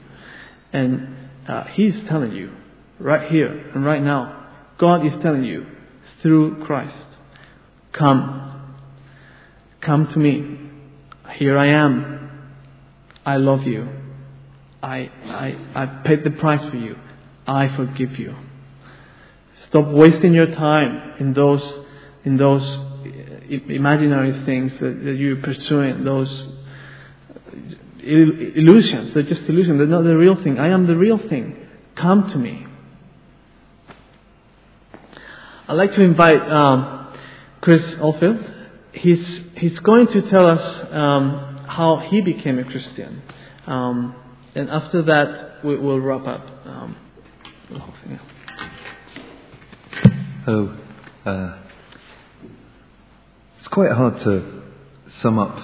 And 0.73 1.17
uh, 1.49 1.65
He's 1.73 1.97
telling 2.09 2.33
you 2.33 2.53
right 2.99 3.31
here 3.31 3.71
and 3.75 3.85
right 3.85 4.03
now, 4.03 4.47
God 4.79 5.07
is 5.07 5.13
telling 5.23 5.45
you 5.45 5.67
through 6.23 6.65
Christ, 6.65 7.07
come. 7.93 8.77
Come 9.81 10.09
to 10.09 10.19
me. 10.19 10.59
Here 11.37 11.57
I 11.57 11.69
am. 11.69 12.51
I 13.25 13.37
love 13.37 13.63
you. 13.63 13.89
I, 14.83 15.11
I, 15.25 15.57
I 15.75 15.87
paid 16.05 16.25
the 16.25 16.31
price 16.31 16.69
for 16.71 16.77
you. 16.77 16.97
I 17.47 17.75
forgive 17.77 18.19
you. 18.19 18.35
Stop 19.69 19.89
wasting 19.89 20.33
your 20.33 20.47
time 20.47 21.15
in 21.19 21.33
those, 21.35 21.86
in 22.27 22.37
those 22.37 22.79
imaginary 23.49 24.45
things 24.45 24.73
that, 24.81 25.05
that 25.05 25.15
you're 25.15 25.37
pursuing, 25.37 26.05
those 26.05 26.49
illusions. 28.03 29.13
They're 29.13 29.23
just 29.23 29.43
illusions. 29.43 29.79
They're 29.79 29.87
not 29.87 30.03
the 30.03 30.17
real 30.17 30.35
thing. 30.43 30.59
I 30.59 30.69
am 30.69 30.89
the 30.89 30.97
real 30.97 31.19
thing. 31.19 31.57
Come 31.95 32.29
to 32.31 32.37
me. 32.37 32.67
I'd 35.69 35.75
like 35.75 35.93
to 35.93 36.03
invite 36.03 36.43
um, 36.51 37.17
Chris 37.61 37.95
Oldfield. 38.01 38.53
He's, 38.93 39.41
he's 39.57 39.79
going 39.79 40.09
to 40.09 40.23
tell 40.23 40.47
us 40.47 40.93
um, 40.93 41.65
how 41.69 41.99
he 42.09 42.21
became 42.23 42.59
a 42.59 42.65
Christian. 42.65 43.23
Um, 43.67 44.17
and 44.57 44.69
after 44.69 45.03
that, 45.03 45.65
we, 45.65 45.77
will 45.77 46.01
wrap 46.01 46.27
up 46.27 46.67
um. 46.67 46.97
Oh, 50.49 50.79
uh, 51.25 51.66
it's 53.67 53.75
quite 53.75 53.91
hard 53.91 54.21
to 54.21 54.63
sum 55.23 55.41
up 55.41 55.59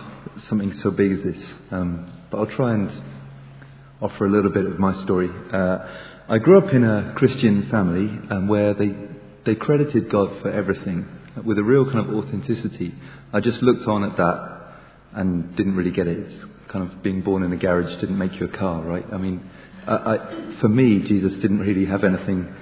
something 0.49 0.77
so 0.79 0.91
big 0.91 1.13
as 1.13 1.23
this, 1.23 1.45
um, 1.71 2.13
but 2.33 2.39
I'll 2.39 2.57
try 2.57 2.75
and 2.75 2.91
offer 4.01 4.27
a 4.27 4.29
little 4.29 4.51
bit 4.51 4.67
of 4.67 4.77
my 4.81 4.93
story. 5.05 5.31
Uh, 5.53 5.79
I 6.29 6.39
grew 6.39 6.59
up 6.59 6.75
in 6.75 6.83
a 6.83 7.15
Christian 7.15 7.71
family 7.71 8.09
um, 8.29 8.49
where 8.49 8.75
they 8.75 8.93
they 9.45 9.55
credited 9.55 10.11
God 10.11 10.43
for 10.43 10.51
everything 10.51 11.07
with 11.45 11.59
a 11.59 11.63
real 11.63 11.85
kind 11.85 12.01
of 12.01 12.13
authenticity. 12.13 12.93
I 13.33 13.39
just 13.39 13.63
looked 13.63 13.87
on 13.87 14.03
at 14.03 14.17
that 14.17 14.75
and 15.13 15.55
didn't 15.55 15.77
really 15.77 15.93
get 15.93 16.09
it. 16.09 16.19
It's 16.19 16.45
kind 16.73 16.91
of 16.91 17.05
being 17.05 17.23
born 17.23 17.45
in 17.45 17.53
a 17.53 17.57
garage 17.57 18.01
didn't 18.01 18.19
make 18.19 18.35
you 18.41 18.47
a 18.47 18.59
car, 18.59 18.83
right? 18.83 19.07
I 19.13 19.17
mean, 19.17 19.49
I, 19.87 19.95
I, 19.95 20.57
for 20.61 20.69
me, 20.69 21.05
Jesus 21.07 21.35
didn't 21.41 21.61
really 21.61 21.87
have 21.87 22.03
anything 22.03 22.53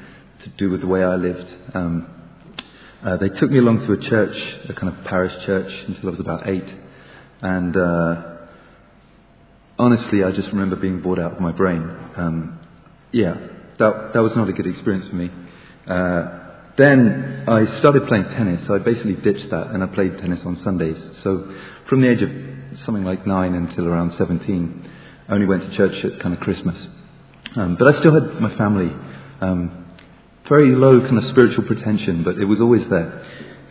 to 0.44 0.50
do 0.50 0.68
with 0.68 0.82
the 0.82 0.86
way 0.86 1.02
I 1.02 1.16
lived. 1.16 1.48
Um, 1.72 2.19
uh, 3.04 3.16
they 3.16 3.28
took 3.30 3.50
me 3.50 3.58
along 3.58 3.86
to 3.86 3.92
a 3.92 3.98
church, 3.98 4.36
a 4.68 4.74
kind 4.74 4.94
of 4.94 5.04
parish 5.04 5.32
church, 5.46 5.72
until 5.88 6.08
I 6.08 6.10
was 6.10 6.20
about 6.20 6.48
eight. 6.48 6.68
And 7.40 7.76
uh, 7.76 8.22
honestly, 9.78 10.22
I 10.22 10.32
just 10.32 10.48
remember 10.48 10.76
being 10.76 11.00
bored 11.00 11.18
out 11.18 11.32
of 11.32 11.40
my 11.40 11.52
brain. 11.52 11.80
Um, 12.16 12.60
yeah, 13.12 13.34
that, 13.78 14.10
that 14.12 14.20
was 14.20 14.36
not 14.36 14.48
a 14.48 14.52
good 14.52 14.66
experience 14.66 15.08
for 15.08 15.14
me. 15.14 15.30
Uh, 15.86 16.38
then 16.76 17.44
I 17.48 17.78
started 17.78 18.06
playing 18.06 18.24
tennis. 18.24 18.66
So 18.66 18.74
I 18.74 18.78
basically 18.78 19.14
ditched 19.14 19.50
that 19.50 19.68
and 19.68 19.82
I 19.82 19.86
played 19.86 20.18
tennis 20.18 20.40
on 20.44 20.62
Sundays. 20.62 21.02
So 21.22 21.54
from 21.88 22.02
the 22.02 22.10
age 22.10 22.22
of 22.22 22.30
something 22.84 23.04
like 23.04 23.26
nine 23.26 23.54
until 23.54 23.88
around 23.88 24.14
17, 24.18 24.90
I 25.28 25.32
only 25.32 25.46
went 25.46 25.62
to 25.62 25.76
church 25.76 26.04
at 26.04 26.20
kind 26.20 26.34
of 26.34 26.40
Christmas. 26.40 26.76
Um, 27.56 27.76
but 27.76 27.94
I 27.94 27.98
still 27.98 28.12
had 28.12 28.40
my 28.40 28.54
family. 28.56 28.92
Um, 29.40 29.79
very 30.50 30.74
low 30.74 31.00
kind 31.00 31.16
of 31.16 31.24
spiritual 31.26 31.62
pretension, 31.62 32.24
but 32.24 32.36
it 32.36 32.44
was 32.44 32.60
always 32.60 32.86
there. 32.90 33.22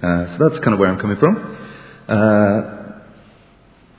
Uh, 0.01 0.37
so 0.37 0.49
that's 0.49 0.63
kind 0.63 0.73
of 0.73 0.79
where 0.79 0.87
I'm 0.87 0.97
coming 0.97 1.17
from. 1.17 1.35
Uh, 2.07 2.79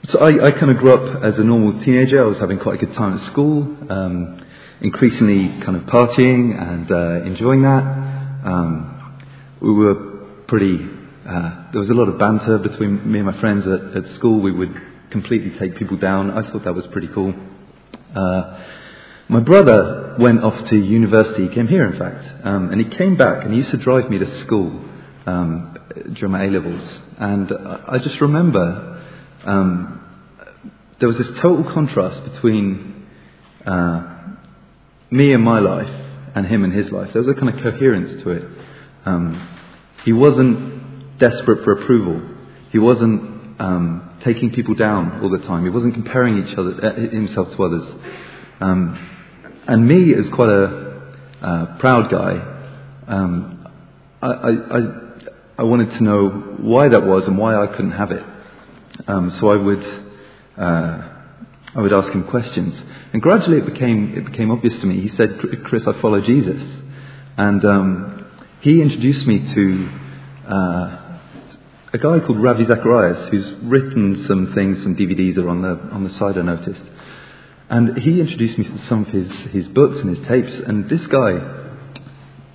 so 0.08 0.18
I, 0.18 0.46
I, 0.46 0.50
kind 0.52 0.70
of 0.70 0.78
grew 0.78 0.94
up 0.94 1.22
as 1.22 1.38
a 1.38 1.44
normal 1.44 1.84
teenager. 1.84 2.24
I 2.24 2.26
was 2.26 2.38
having 2.38 2.58
quite 2.58 2.82
a 2.82 2.86
good 2.86 2.94
time 2.94 3.18
at 3.18 3.26
school, 3.26 3.64
um, 3.90 4.42
increasingly 4.80 5.60
kind 5.62 5.76
of 5.76 5.82
partying 5.82 6.58
and 6.58 6.90
uh, 6.90 7.26
enjoying 7.26 7.62
that. 7.62 7.84
Um, 8.46 9.18
we 9.60 9.72
were 9.74 9.94
pretty, 10.48 10.78
uh, 11.28 11.70
there 11.72 11.80
was 11.80 11.90
a 11.90 11.94
lot 11.94 12.08
of 12.08 12.18
banter 12.18 12.56
between 12.58 13.12
me 13.12 13.18
and 13.18 13.26
my 13.26 13.38
friends 13.40 13.66
at, 13.66 14.04
at, 14.04 14.14
school. 14.14 14.40
We 14.40 14.52
would 14.52 14.74
completely 15.10 15.56
take 15.58 15.76
people 15.76 15.98
down. 15.98 16.30
I 16.30 16.50
thought 16.50 16.64
that 16.64 16.74
was 16.74 16.86
pretty 16.86 17.08
cool. 17.08 17.34
Uh, 18.16 18.64
my 19.30 19.38
brother 19.38 20.16
went 20.18 20.42
off 20.42 20.68
to 20.70 20.76
university. 20.76 21.46
He 21.46 21.54
came 21.54 21.68
here, 21.68 21.86
in 21.88 21.96
fact, 21.96 22.44
um, 22.44 22.70
and 22.72 22.80
he 22.80 22.96
came 22.96 23.16
back 23.16 23.44
and 23.44 23.52
he 23.52 23.60
used 23.60 23.70
to 23.70 23.76
drive 23.76 24.10
me 24.10 24.18
to 24.18 24.40
school 24.40 24.84
um, 25.24 25.78
during 26.14 26.32
my 26.32 26.46
A 26.46 26.50
levels. 26.50 26.82
And 27.16 27.52
I 27.52 27.98
just 27.98 28.20
remember 28.20 29.04
um, 29.44 30.00
there 30.98 31.08
was 31.08 31.16
this 31.16 31.28
total 31.38 31.62
contrast 31.72 32.24
between 32.32 33.06
uh, 33.64 34.16
me 35.12 35.32
and 35.32 35.44
my 35.44 35.60
life 35.60 36.06
and 36.34 36.44
him 36.44 36.64
and 36.64 36.72
his 36.72 36.90
life. 36.90 37.12
There 37.12 37.22
was 37.22 37.28
a 37.28 37.40
kind 37.40 37.54
of 37.54 37.62
coherence 37.62 38.24
to 38.24 38.30
it. 38.30 38.48
Um, 39.04 39.48
he 40.04 40.12
wasn't 40.12 41.18
desperate 41.20 41.62
for 41.62 41.80
approval. 41.80 42.36
He 42.72 42.80
wasn't 42.80 43.60
um, 43.60 44.18
taking 44.24 44.50
people 44.50 44.74
down 44.74 45.22
all 45.22 45.30
the 45.30 45.46
time. 45.46 45.62
He 45.62 45.70
wasn't 45.70 45.94
comparing 45.94 46.44
each 46.44 46.58
other, 46.58 46.84
uh, 46.84 46.94
himself 46.96 47.54
to 47.54 47.62
others. 47.62 47.94
Um, 48.60 49.18
and 49.66 49.86
me, 49.86 50.14
as 50.14 50.28
quite 50.30 50.48
a 50.48 51.02
uh, 51.42 51.78
proud 51.78 52.10
guy, 52.10 52.32
um, 53.06 53.66
I, 54.22 54.28
I, 54.28 54.80
I, 55.58 55.62
wanted 55.62 55.90
to 55.96 56.02
know 56.02 56.28
why 56.58 56.88
that 56.88 57.06
was 57.06 57.26
and 57.26 57.38
why 57.38 57.56
I 57.56 57.66
couldn't 57.66 57.92
have 57.92 58.10
it. 58.10 58.22
Um, 59.06 59.30
so 59.40 59.50
I 59.50 59.56
would, 59.56 59.84
uh, 60.58 61.08
I 61.74 61.80
would 61.80 61.92
ask 61.92 62.12
him 62.12 62.24
questions. 62.24 62.80
And 63.12 63.22
gradually 63.22 63.58
it 63.58 63.66
became, 63.66 64.16
it 64.16 64.26
became 64.26 64.50
obvious 64.50 64.78
to 64.80 64.86
me. 64.86 65.00
He 65.00 65.16
said, 65.16 65.40
Chris, 65.64 65.82
I 65.86 66.00
follow 66.00 66.20
Jesus. 66.20 66.62
And 67.36 67.64
um, 67.64 68.26
he 68.60 68.82
introduced 68.82 69.26
me 69.26 69.52
to 69.54 69.90
uh, 70.46 71.18
a 71.92 71.98
guy 71.98 72.20
called 72.20 72.42
Ravi 72.42 72.66
Zacharias 72.66 73.28
who's 73.30 73.50
written 73.62 74.24
some 74.26 74.52
things, 74.54 74.82
some 74.82 74.94
DVDs 74.94 75.38
are 75.38 75.48
on 75.48 75.62
the, 75.62 75.70
on 75.92 76.04
the 76.04 76.10
side 76.10 76.38
I 76.38 76.42
noticed. 76.42 76.82
And 77.70 77.96
he 77.98 78.20
introduced 78.20 78.59
me 78.59 78.64
to 78.64 78.87
some 78.87 79.02
of 79.02 79.09
his, 79.09 79.30
his 79.52 79.68
books 79.68 79.96
and 79.98 80.16
his 80.16 80.26
tapes, 80.26 80.52
and 80.52 80.90
this 80.90 81.06
guy 81.06 81.38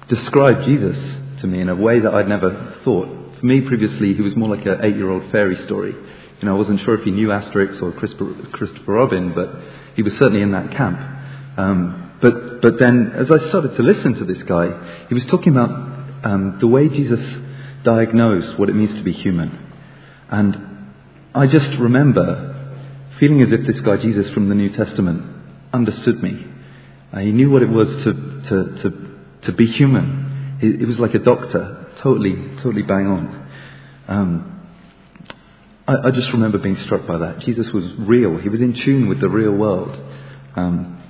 described 0.09 0.65
Jesus 0.65 0.97
to 1.39 1.47
me 1.47 1.61
in 1.61 1.69
a 1.69 1.75
way 1.75 2.01
that 2.01 2.13
I'd 2.13 2.27
never 2.27 2.75
thought. 2.83 3.07
For 3.39 3.45
me, 3.45 3.61
previously, 3.61 4.13
he 4.13 4.21
was 4.21 4.35
more 4.35 4.49
like 4.53 4.65
an 4.65 4.83
eight 4.83 4.97
year 4.97 5.09
old 5.09 5.31
fairy 5.31 5.55
story. 5.63 5.93
You 5.93 6.45
know, 6.45 6.53
I 6.53 6.57
wasn't 6.57 6.81
sure 6.81 6.95
if 6.95 7.05
he 7.05 7.11
knew 7.11 7.29
Asterix 7.29 7.81
or 7.81 7.93
Christopher 7.93 8.91
Robin, 8.91 9.33
but 9.33 9.55
he 9.95 10.03
was 10.03 10.11
certainly 10.17 10.41
in 10.41 10.51
that 10.51 10.71
camp. 10.71 10.99
Um, 11.57 12.11
but, 12.21 12.61
but 12.61 12.77
then, 12.77 13.13
as 13.15 13.31
I 13.31 13.39
started 13.47 13.75
to 13.77 13.83
listen 13.83 14.15
to 14.15 14.25
this 14.25 14.43
guy, 14.43 15.05
he 15.07 15.13
was 15.13 15.25
talking 15.27 15.53
about 15.53 15.69
um, 16.25 16.57
the 16.59 16.67
way 16.67 16.89
Jesus 16.89 17.21
diagnosed 17.83 18.59
what 18.59 18.67
it 18.67 18.75
means 18.75 18.95
to 18.95 19.03
be 19.03 19.13
human. 19.13 19.65
And 20.29 20.91
I 21.33 21.47
just 21.47 21.69
remember 21.79 22.54
feeling 23.19 23.41
as 23.41 23.51
if 23.51 23.65
this 23.65 23.79
guy, 23.81 23.97
Jesus 23.97 24.29
from 24.31 24.49
the 24.49 24.55
New 24.55 24.69
Testament, 24.69 25.23
understood 25.73 26.21
me. 26.21 26.45
Uh, 27.13 27.19
he 27.19 27.31
knew 27.31 27.49
what 27.49 27.61
it 27.61 27.69
was 27.69 27.87
to, 28.03 28.13
to, 28.13 28.81
to, 28.81 29.17
to 29.43 29.51
be 29.53 29.67
human. 29.67 30.57
He, 30.59 30.77
he, 30.77 30.85
was 30.85 30.99
like 30.99 31.13
a 31.13 31.19
doctor, 31.19 31.87
totally, 31.99 32.35
totally 32.57 32.81
bang 32.81 33.07
on. 33.07 33.49
Um, 34.07 34.67
I, 35.87 36.07
I, 36.07 36.11
just 36.11 36.31
remember 36.33 36.57
being 36.57 36.77
struck 36.77 37.07
by 37.07 37.17
that. 37.17 37.39
Jesus 37.39 37.71
was 37.71 37.85
real. 37.99 38.37
He 38.37 38.49
was 38.49 38.61
in 38.61 38.73
tune 38.73 39.07
with 39.07 39.21
the 39.21 39.29
real 39.29 39.51
world. 39.51 39.97
Um, 40.55 41.01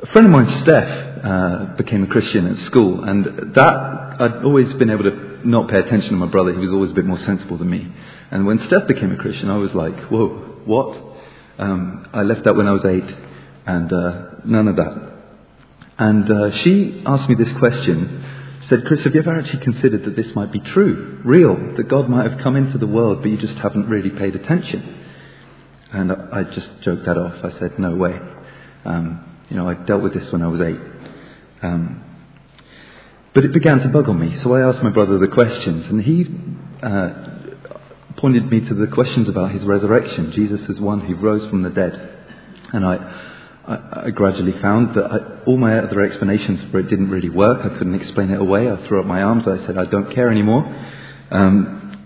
a 0.00 0.06
friend 0.06 0.26
of 0.26 0.32
mine, 0.32 0.62
Steph, 0.62 1.24
uh, 1.24 1.64
became 1.76 2.04
a 2.04 2.06
Christian 2.06 2.46
at 2.46 2.64
school, 2.66 3.02
and 3.02 3.54
that 3.54 3.74
I'd 4.20 4.44
always 4.44 4.72
been 4.74 4.90
able 4.90 5.04
to 5.04 5.48
not 5.48 5.68
pay 5.68 5.78
attention 5.78 6.10
to 6.10 6.16
my 6.16 6.26
brother. 6.26 6.52
He 6.52 6.58
was 6.58 6.70
always 6.70 6.92
a 6.92 6.94
bit 6.94 7.04
more 7.04 7.18
sensible 7.20 7.56
than 7.56 7.70
me. 7.70 7.92
And 8.30 8.46
when 8.46 8.60
Steph 8.60 8.86
became 8.86 9.12
a 9.12 9.16
Christian, 9.16 9.50
I 9.50 9.56
was 9.56 9.74
like, 9.74 9.98
whoa, 10.06 10.47
what? 10.68 10.96
Um, 11.58 12.06
I 12.12 12.22
left 12.22 12.44
that 12.44 12.54
when 12.54 12.68
I 12.68 12.72
was 12.72 12.84
eight, 12.84 13.16
and 13.66 13.92
uh, 13.92 14.22
none 14.44 14.68
of 14.68 14.76
that. 14.76 15.12
And 15.98 16.30
uh, 16.30 16.50
she 16.58 17.02
asked 17.04 17.28
me 17.28 17.34
this 17.34 17.52
question. 17.58 18.24
Said, 18.68 18.84
Chris, 18.84 19.02
have 19.04 19.14
you 19.14 19.20
ever 19.20 19.36
actually 19.36 19.64
considered 19.64 20.04
that 20.04 20.14
this 20.14 20.34
might 20.34 20.52
be 20.52 20.60
true, 20.60 21.22
real, 21.24 21.56
that 21.76 21.88
God 21.88 22.08
might 22.08 22.30
have 22.30 22.38
come 22.40 22.54
into 22.54 22.76
the 22.76 22.86
world, 22.86 23.22
but 23.22 23.30
you 23.30 23.38
just 23.38 23.56
haven't 23.56 23.88
really 23.88 24.10
paid 24.10 24.36
attention? 24.36 25.06
And 25.90 26.12
I, 26.12 26.40
I 26.40 26.42
just 26.44 26.68
joked 26.82 27.06
that 27.06 27.16
off. 27.16 27.42
I 27.42 27.58
said, 27.58 27.78
no 27.78 27.96
way. 27.96 28.20
Um, 28.84 29.38
you 29.48 29.56
know, 29.56 29.68
I 29.68 29.74
dealt 29.74 30.02
with 30.02 30.12
this 30.12 30.30
when 30.30 30.42
I 30.42 30.48
was 30.48 30.60
eight. 30.60 30.80
Um, 31.62 32.04
but 33.32 33.44
it 33.44 33.52
began 33.52 33.80
to 33.80 33.88
bug 33.88 34.08
on 34.08 34.20
me, 34.20 34.38
so 34.40 34.54
I 34.54 34.68
asked 34.68 34.82
my 34.82 34.90
brother 34.90 35.18
the 35.18 35.28
questions, 35.28 35.86
and 35.86 36.02
he 36.02 36.26
uh, 36.82 37.37
pointed 38.18 38.50
me 38.50 38.60
to 38.60 38.74
the 38.74 38.86
questions 38.88 39.28
about 39.28 39.52
his 39.52 39.64
resurrection. 39.64 40.32
Jesus 40.32 40.60
is 40.68 40.80
one 40.80 41.00
who 41.00 41.14
rose 41.16 41.48
from 41.48 41.62
the 41.62 41.70
dead. 41.70 42.16
And 42.72 42.84
I, 42.84 42.96
I, 43.66 44.06
I 44.06 44.10
gradually 44.10 44.60
found 44.60 44.94
that 44.96 45.04
I, 45.04 45.44
all 45.44 45.56
my 45.56 45.78
other 45.78 46.02
explanations 46.02 46.60
for 46.70 46.80
it 46.80 46.88
didn't 46.88 47.10
really 47.10 47.30
work. 47.30 47.64
I 47.64 47.78
couldn't 47.78 47.94
explain 47.94 48.30
it 48.30 48.40
away. 48.40 48.70
I 48.70 48.86
threw 48.86 49.00
up 49.00 49.06
my 49.06 49.22
arms. 49.22 49.46
I 49.46 49.64
said, 49.66 49.78
I 49.78 49.84
don't 49.84 50.12
care 50.14 50.30
anymore. 50.30 50.64
Um, 51.30 52.04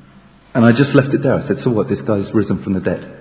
and 0.55 0.64
I 0.64 0.72
just 0.72 0.94
left 0.94 1.14
it 1.14 1.22
there. 1.22 1.35
I 1.35 1.46
said, 1.46 1.62
So 1.64 1.70
what? 1.70 1.88
This 1.88 2.03
guy's 2.03 2.33
risen 2.35 2.62
from 2.62 2.75
the 2.75 2.81
dead. 2.81 3.18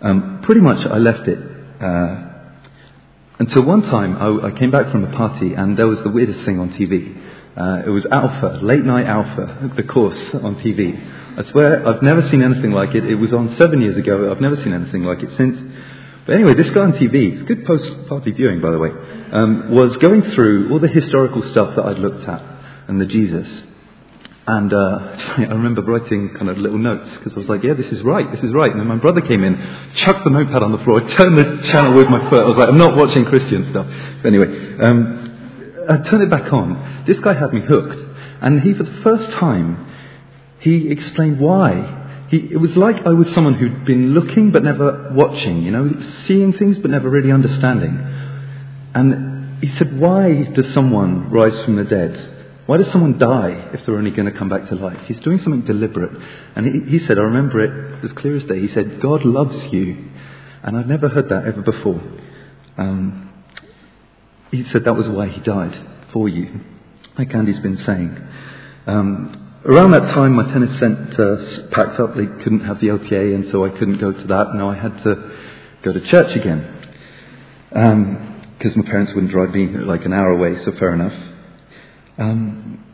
Um, 0.00 0.40
pretty 0.44 0.60
much 0.60 0.86
I 0.86 0.98
left 0.98 1.28
it. 1.28 1.38
Uh, 1.82 2.26
until 3.38 3.62
one 3.64 3.82
time 3.82 4.16
I, 4.16 4.48
I, 4.48 4.50
came 4.52 4.70
back 4.70 4.92
from 4.92 5.02
a 5.02 5.16
party 5.16 5.54
and 5.54 5.76
there 5.76 5.86
was 5.86 5.98
the 6.02 6.10
weirdest 6.10 6.44
thing 6.44 6.60
on 6.60 6.70
TV. 6.70 7.16
Uh, 7.56 7.86
it 7.86 7.90
was 7.90 8.06
Alpha, 8.06 8.60
late 8.62 8.84
night 8.84 9.06
Alpha, 9.06 9.72
the 9.76 9.82
course 9.82 10.18
on 10.34 10.56
TV. 10.56 11.19
I 11.38 11.44
swear 11.50 11.86
I've 11.86 12.02
never 12.02 12.28
seen 12.28 12.42
anything 12.42 12.72
like 12.72 12.94
it. 12.94 13.04
It 13.04 13.14
was 13.14 13.32
on 13.32 13.56
seven 13.56 13.80
years 13.80 13.96
ago. 13.96 14.30
I've 14.30 14.40
never 14.40 14.56
seen 14.56 14.72
anything 14.72 15.04
like 15.04 15.22
it 15.22 15.30
since. 15.36 15.58
But 16.26 16.34
anyway, 16.34 16.54
this 16.54 16.70
guy 16.70 16.80
on 16.82 16.92
TV, 16.92 17.32
it's 17.32 17.42
good 17.44 17.64
post-party 17.64 18.32
viewing, 18.32 18.60
by 18.60 18.70
the 18.70 18.78
way, 18.78 18.90
um, 19.32 19.70
was 19.70 19.96
going 19.98 20.22
through 20.32 20.70
all 20.70 20.78
the 20.78 20.88
historical 20.88 21.42
stuff 21.48 21.76
that 21.76 21.84
I'd 21.84 21.98
looked 21.98 22.28
at 22.28 22.42
and 22.88 23.00
the 23.00 23.06
Jesus. 23.06 23.48
And 24.46 24.72
uh, 24.72 24.76
I 25.38 25.54
remember 25.54 25.82
writing 25.82 26.34
kind 26.34 26.48
of 26.48 26.58
little 26.58 26.78
notes 26.78 27.08
because 27.18 27.34
I 27.34 27.36
was 27.36 27.48
like, 27.48 27.62
yeah, 27.62 27.74
this 27.74 27.90
is 27.92 28.02
right, 28.02 28.30
this 28.32 28.42
is 28.42 28.52
right. 28.52 28.70
And 28.70 28.80
then 28.80 28.88
my 28.88 28.96
brother 28.96 29.20
came 29.20 29.44
in, 29.44 29.56
chucked 29.94 30.24
the 30.24 30.30
notepad 30.30 30.62
on 30.62 30.72
the 30.72 30.78
floor, 30.84 31.00
turned 31.00 31.38
the 31.38 31.68
channel 31.68 31.94
with 31.94 32.08
my 32.08 32.28
foot. 32.28 32.40
I 32.40 32.46
was 32.46 32.56
like, 32.56 32.68
I'm 32.68 32.78
not 32.78 32.96
watching 32.96 33.24
Christian 33.24 33.70
stuff. 33.70 33.86
But 34.22 34.28
anyway, 34.28 34.78
um, 34.80 35.86
I 35.88 35.98
turned 36.08 36.22
it 36.22 36.30
back 36.30 36.52
on. 36.52 37.04
This 37.06 37.18
guy 37.20 37.34
had 37.34 37.52
me 37.52 37.60
hooked. 37.60 37.96
And 38.42 38.60
he, 38.60 38.74
for 38.74 38.84
the 38.84 39.00
first 39.02 39.30
time, 39.32 39.89
he 40.60 40.90
explained 40.90 41.40
why. 41.40 42.26
He, 42.28 42.36
it 42.36 42.60
was 42.60 42.76
like 42.76 43.04
I 43.06 43.10
was 43.10 43.32
someone 43.32 43.54
who'd 43.54 43.84
been 43.84 44.14
looking 44.14 44.52
but 44.52 44.62
never 44.62 45.10
watching, 45.14 45.62
you 45.62 45.70
know, 45.70 45.90
seeing 46.26 46.52
things 46.52 46.78
but 46.78 46.90
never 46.90 47.10
really 47.10 47.32
understanding. 47.32 47.98
And 48.94 49.62
he 49.62 49.74
said, 49.76 49.98
Why 49.98 50.44
does 50.44 50.72
someone 50.72 51.30
rise 51.30 51.64
from 51.64 51.76
the 51.76 51.84
dead? 51.84 52.28
Why 52.66 52.76
does 52.76 52.90
someone 52.92 53.18
die 53.18 53.70
if 53.72 53.84
they're 53.84 53.96
only 53.96 54.12
going 54.12 54.30
to 54.30 54.38
come 54.38 54.48
back 54.48 54.68
to 54.68 54.76
life? 54.76 55.00
He's 55.06 55.18
doing 55.20 55.42
something 55.42 55.62
deliberate. 55.62 56.22
And 56.54 56.66
he, 56.66 56.98
he 56.98 57.04
said, 57.04 57.18
I 57.18 57.22
remember 57.22 57.60
it 57.60 58.04
as 58.04 58.12
clear 58.12 58.36
as 58.36 58.44
day. 58.44 58.60
He 58.60 58.68
said, 58.68 59.00
God 59.00 59.24
loves 59.24 59.56
you. 59.72 60.10
And 60.62 60.76
I'd 60.76 60.88
never 60.88 61.08
heard 61.08 61.30
that 61.30 61.46
ever 61.46 61.62
before. 61.62 62.00
Um, 62.78 63.32
he 64.52 64.64
said 64.64 64.84
that 64.84 64.94
was 64.94 65.08
why 65.08 65.28
he 65.28 65.40
died, 65.40 65.76
for 66.12 66.28
you, 66.28 66.60
like 67.18 67.34
Andy's 67.34 67.58
been 67.58 67.78
saying. 67.78 68.16
Um, 68.86 69.49
Around 69.62 69.90
that 69.90 70.14
time, 70.14 70.32
my 70.32 70.50
tennis 70.50 70.78
centre 70.78 71.68
packed 71.70 72.00
up. 72.00 72.16
They 72.16 72.24
couldn't 72.24 72.60
have 72.60 72.80
the 72.80 72.86
LTA, 72.86 73.34
and 73.34 73.50
so 73.50 73.66
I 73.66 73.68
couldn't 73.68 73.98
go 73.98 74.10
to 74.10 74.26
that. 74.28 74.54
Now 74.54 74.70
I 74.70 74.74
had 74.74 75.02
to 75.02 75.32
go 75.82 75.92
to 75.92 76.00
church 76.00 76.34
again 76.34 76.78
because 77.68 78.74
um, 78.74 78.82
my 78.82 78.90
parents 78.90 79.12
wouldn't 79.12 79.30
drive 79.30 79.50
me 79.50 79.66
like 79.66 80.06
an 80.06 80.14
hour 80.14 80.30
away. 80.30 80.64
So 80.64 80.72
fair 80.72 80.94
enough. 80.94 81.12
Um, 82.16 82.84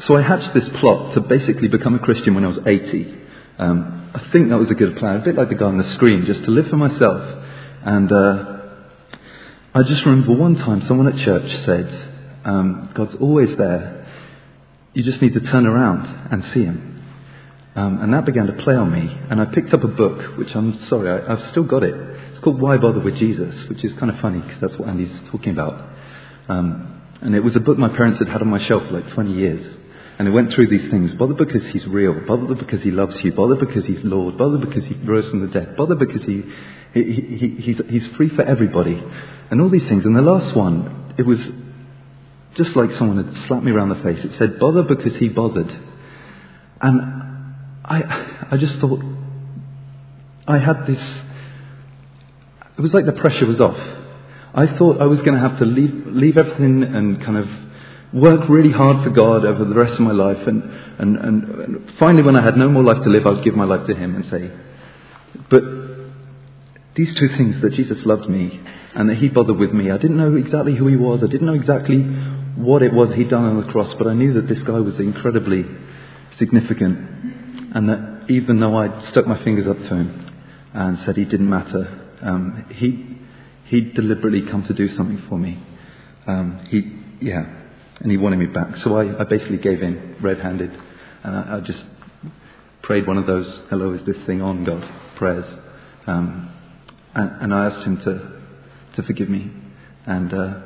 so 0.00 0.14
I 0.14 0.20
hatched 0.20 0.52
this 0.52 0.68
plot 0.80 1.14
to 1.14 1.22
basically 1.22 1.68
become 1.68 1.94
a 1.94 1.98
Christian 1.98 2.34
when 2.34 2.44
I 2.44 2.48
was 2.48 2.58
80. 2.66 3.14
Um, 3.58 4.10
I 4.14 4.18
think 4.30 4.50
that 4.50 4.58
was 4.58 4.70
a 4.70 4.74
good 4.74 4.98
plan, 4.98 5.16
a 5.16 5.24
bit 5.24 5.36
like 5.36 5.48
the 5.48 5.54
guy 5.54 5.66
on 5.66 5.78
the 5.78 5.90
screen, 5.94 6.26
just 6.26 6.44
to 6.44 6.50
live 6.50 6.68
for 6.68 6.76
myself. 6.76 7.44
And 7.82 8.12
uh, 8.12 8.58
I 9.74 9.82
just 9.84 10.04
remember 10.04 10.34
one 10.34 10.56
time 10.56 10.82
someone 10.82 11.08
at 11.08 11.16
church 11.16 11.50
said, 11.64 12.12
um, 12.44 12.90
God's 12.92 13.14
always 13.14 13.56
there 13.56 13.99
you 14.92 15.02
just 15.02 15.22
need 15.22 15.34
to 15.34 15.40
turn 15.40 15.66
around 15.66 16.32
and 16.32 16.44
see 16.52 16.64
him. 16.64 16.90
Um, 17.76 18.02
and 18.02 18.12
that 18.14 18.24
began 18.24 18.46
to 18.46 18.52
play 18.54 18.74
on 18.74 18.90
me. 18.92 19.16
And 19.30 19.40
I 19.40 19.44
picked 19.46 19.72
up 19.72 19.84
a 19.84 19.88
book, 19.88 20.36
which 20.36 20.54
I'm 20.56 20.84
sorry, 20.86 21.22
I, 21.22 21.36
have 21.36 21.50
still 21.50 21.62
got 21.62 21.84
it. 21.84 21.94
It's 22.32 22.40
called 22.40 22.60
Why 22.60 22.76
Bother 22.78 23.00
with 23.00 23.16
Jesus, 23.16 23.68
which 23.68 23.84
is 23.84 23.92
kind 23.94 24.10
of 24.10 24.18
funny 24.20 24.40
because 24.40 24.60
that's 24.60 24.76
what 24.76 24.88
Andy's 24.88 25.12
talking 25.30 25.52
about. 25.52 25.88
Um, 26.48 27.02
and 27.20 27.34
it 27.34 27.44
was 27.44 27.54
a 27.54 27.60
book 27.60 27.78
my 27.78 27.88
parents 27.88 28.18
had 28.18 28.28
had 28.28 28.42
on 28.42 28.48
my 28.48 28.62
shelf 28.64 28.84
for 28.86 28.92
like 28.92 29.08
20 29.12 29.32
years. 29.32 29.76
And 30.18 30.28
it 30.28 30.32
went 30.32 30.52
through 30.52 30.66
these 30.66 30.90
things. 30.90 31.14
Bother 31.14 31.34
because 31.34 31.64
he's 31.68 31.86
real. 31.86 32.12
Bother 32.26 32.54
because 32.54 32.82
he 32.82 32.90
loves 32.90 33.22
you. 33.24 33.32
Bother 33.32 33.54
because 33.54 33.86
he's 33.86 34.02
Lord. 34.04 34.36
Bother 34.36 34.58
because 34.58 34.84
he 34.84 34.94
rose 34.94 35.28
from 35.28 35.40
the 35.40 35.46
dead. 35.46 35.76
Bother 35.76 35.94
because 35.94 36.22
he, 36.24 36.42
he, 36.92 37.04
he, 37.04 37.48
he's, 37.60 37.80
he's 37.88 38.06
free 38.16 38.28
for 38.28 38.42
everybody. 38.42 39.02
And 39.50 39.60
all 39.62 39.70
these 39.70 39.88
things. 39.88 40.04
And 40.04 40.14
the 40.14 40.22
last 40.22 40.54
one, 40.54 41.14
it 41.16 41.24
was 41.24 41.38
just 42.54 42.74
like 42.76 42.90
someone 42.92 43.24
had 43.24 43.46
slapped 43.46 43.64
me 43.64 43.70
around 43.70 43.90
the 43.90 44.02
face. 44.02 44.24
It 44.24 44.32
said, 44.38 44.58
bother 44.58 44.82
because 44.82 45.14
he 45.16 45.28
bothered. 45.28 45.70
And 46.80 47.00
I, 47.84 48.46
I 48.50 48.56
just 48.56 48.76
thought, 48.76 49.02
I 50.46 50.58
had 50.58 50.86
this, 50.86 51.00
it 52.76 52.80
was 52.80 52.92
like 52.92 53.06
the 53.06 53.12
pressure 53.12 53.46
was 53.46 53.60
off. 53.60 53.78
I 54.52 54.66
thought 54.66 55.00
I 55.00 55.06
was 55.06 55.20
going 55.22 55.34
to 55.34 55.48
have 55.48 55.58
to 55.58 55.64
leave, 55.64 56.06
leave 56.06 56.36
everything 56.36 56.82
and 56.82 57.22
kind 57.22 57.36
of 57.36 57.48
work 58.12 58.48
really 58.48 58.72
hard 58.72 59.04
for 59.04 59.10
God 59.10 59.44
over 59.44 59.64
the 59.64 59.74
rest 59.74 59.94
of 59.94 60.00
my 60.00 60.12
life. 60.12 60.44
And, 60.46 60.62
and, 60.98 61.16
and, 61.16 61.44
and 61.44 61.92
finally, 61.98 62.22
when 62.22 62.34
I 62.34 62.42
had 62.42 62.56
no 62.56 62.68
more 62.68 62.82
life 62.82 63.02
to 63.04 63.10
live, 63.10 63.26
I 63.26 63.30
would 63.30 63.44
give 63.44 63.54
my 63.54 63.64
life 63.64 63.86
to 63.86 63.94
Him 63.94 64.16
and 64.16 64.24
say, 64.28 64.50
but 65.48 65.62
these 66.96 67.14
two 67.14 67.28
things 67.36 67.60
that 67.62 67.74
Jesus 67.74 68.04
loved 68.04 68.28
me 68.28 68.60
and 68.96 69.08
that 69.08 69.18
He 69.18 69.28
bothered 69.28 69.56
with 69.56 69.72
me, 69.72 69.92
I 69.92 69.98
didn't 69.98 70.16
know 70.16 70.34
exactly 70.34 70.74
who 70.74 70.88
He 70.88 70.96
was, 70.96 71.22
I 71.22 71.26
didn't 71.26 71.46
know 71.46 71.54
exactly 71.54 72.00
what 72.56 72.82
it 72.82 72.92
was 72.92 73.12
he'd 73.14 73.30
done 73.30 73.44
on 73.44 73.60
the 73.60 73.72
cross, 73.72 73.92
but 73.94 74.06
I 74.06 74.14
knew 74.14 74.34
that 74.34 74.46
this 74.48 74.62
guy 74.62 74.78
was 74.80 74.98
incredibly 74.98 75.64
significant, 76.38 76.98
and 77.74 77.88
that 77.88 78.30
even 78.30 78.60
though 78.60 78.76
I'd 78.76 79.08
stuck 79.08 79.26
my 79.26 79.42
fingers 79.44 79.66
up 79.66 79.78
to 79.78 79.94
him 79.94 80.32
and 80.72 80.98
said 81.00 81.16
he 81.16 81.24
didn't 81.24 81.48
matter, 81.48 82.12
um, 82.22 82.66
he 82.70 83.18
he'd 83.66 83.94
deliberately 83.94 84.42
come 84.42 84.64
to 84.64 84.74
do 84.74 84.88
something 84.88 85.22
for 85.28 85.38
me. 85.38 85.62
Um, 86.26 86.66
he 86.70 87.26
yeah, 87.26 87.44
and 88.00 88.10
he 88.10 88.16
wanted 88.16 88.38
me 88.38 88.46
back. 88.46 88.76
So 88.78 88.96
I, 88.96 89.20
I 89.20 89.24
basically 89.24 89.58
gave 89.58 89.82
in 89.82 90.16
red-handed, 90.20 90.70
and 91.22 91.36
I, 91.36 91.56
I, 91.56 91.60
just 91.60 91.84
prayed 92.82 93.06
one 93.06 93.18
of 93.18 93.26
those 93.26 93.48
"Hello, 93.68 93.92
is 93.92 94.04
this 94.04 94.20
thing 94.26 94.42
on, 94.42 94.64
God?" 94.64 94.88
prayers, 95.16 95.46
um, 96.06 96.50
and, 97.14 97.42
and, 97.42 97.54
I 97.54 97.66
asked 97.66 97.86
him 97.86 97.98
to 97.98 98.40
to 98.96 99.02
forgive 99.02 99.28
me, 99.28 99.50
and. 100.06 100.34
Uh, 100.34 100.60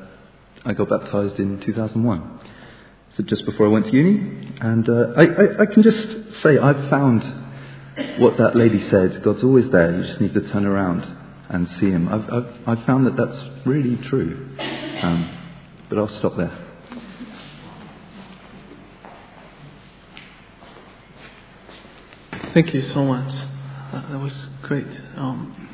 I 0.66 0.72
got 0.72 0.88
baptized 0.88 1.38
in 1.38 1.60
2001. 1.60 2.40
so 3.16 3.22
just 3.24 3.44
before 3.44 3.66
I 3.66 3.68
went 3.68 3.86
to 3.86 3.92
uni. 3.92 4.52
And 4.60 4.88
uh, 4.88 5.12
I, 5.16 5.22
I, 5.24 5.62
I 5.62 5.66
can 5.66 5.82
just 5.82 6.42
say 6.42 6.56
I've 6.56 6.88
found 6.88 7.22
what 8.18 8.38
that 8.38 8.56
lady 8.56 8.88
said 8.88 9.22
God's 9.22 9.44
always 9.44 9.70
there, 9.70 9.94
you 9.96 10.04
just 10.04 10.20
need 10.20 10.32
to 10.34 10.50
turn 10.50 10.64
around 10.64 11.06
and 11.50 11.68
see 11.78 11.90
Him. 11.90 12.08
I've, 12.08 12.30
I've, 12.32 12.78
I've 12.78 12.86
found 12.86 13.06
that 13.06 13.16
that's 13.16 13.66
really 13.66 13.96
true. 14.08 14.56
Um, 14.58 15.38
but 15.90 15.98
I'll 15.98 16.08
stop 16.18 16.36
there. 16.36 16.60
Thank 22.54 22.72
you 22.72 22.82
so 22.82 23.04
much. 23.04 23.34
Uh, 23.92 24.12
that 24.12 24.18
was 24.18 24.46
great. 24.62 24.86
Um, 25.16 25.68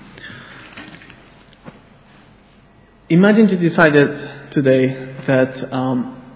imagine 3.08 3.48
you 3.50 3.56
decided 3.56 4.39
today 4.52 5.14
that 5.26 5.72
um, 5.72 6.34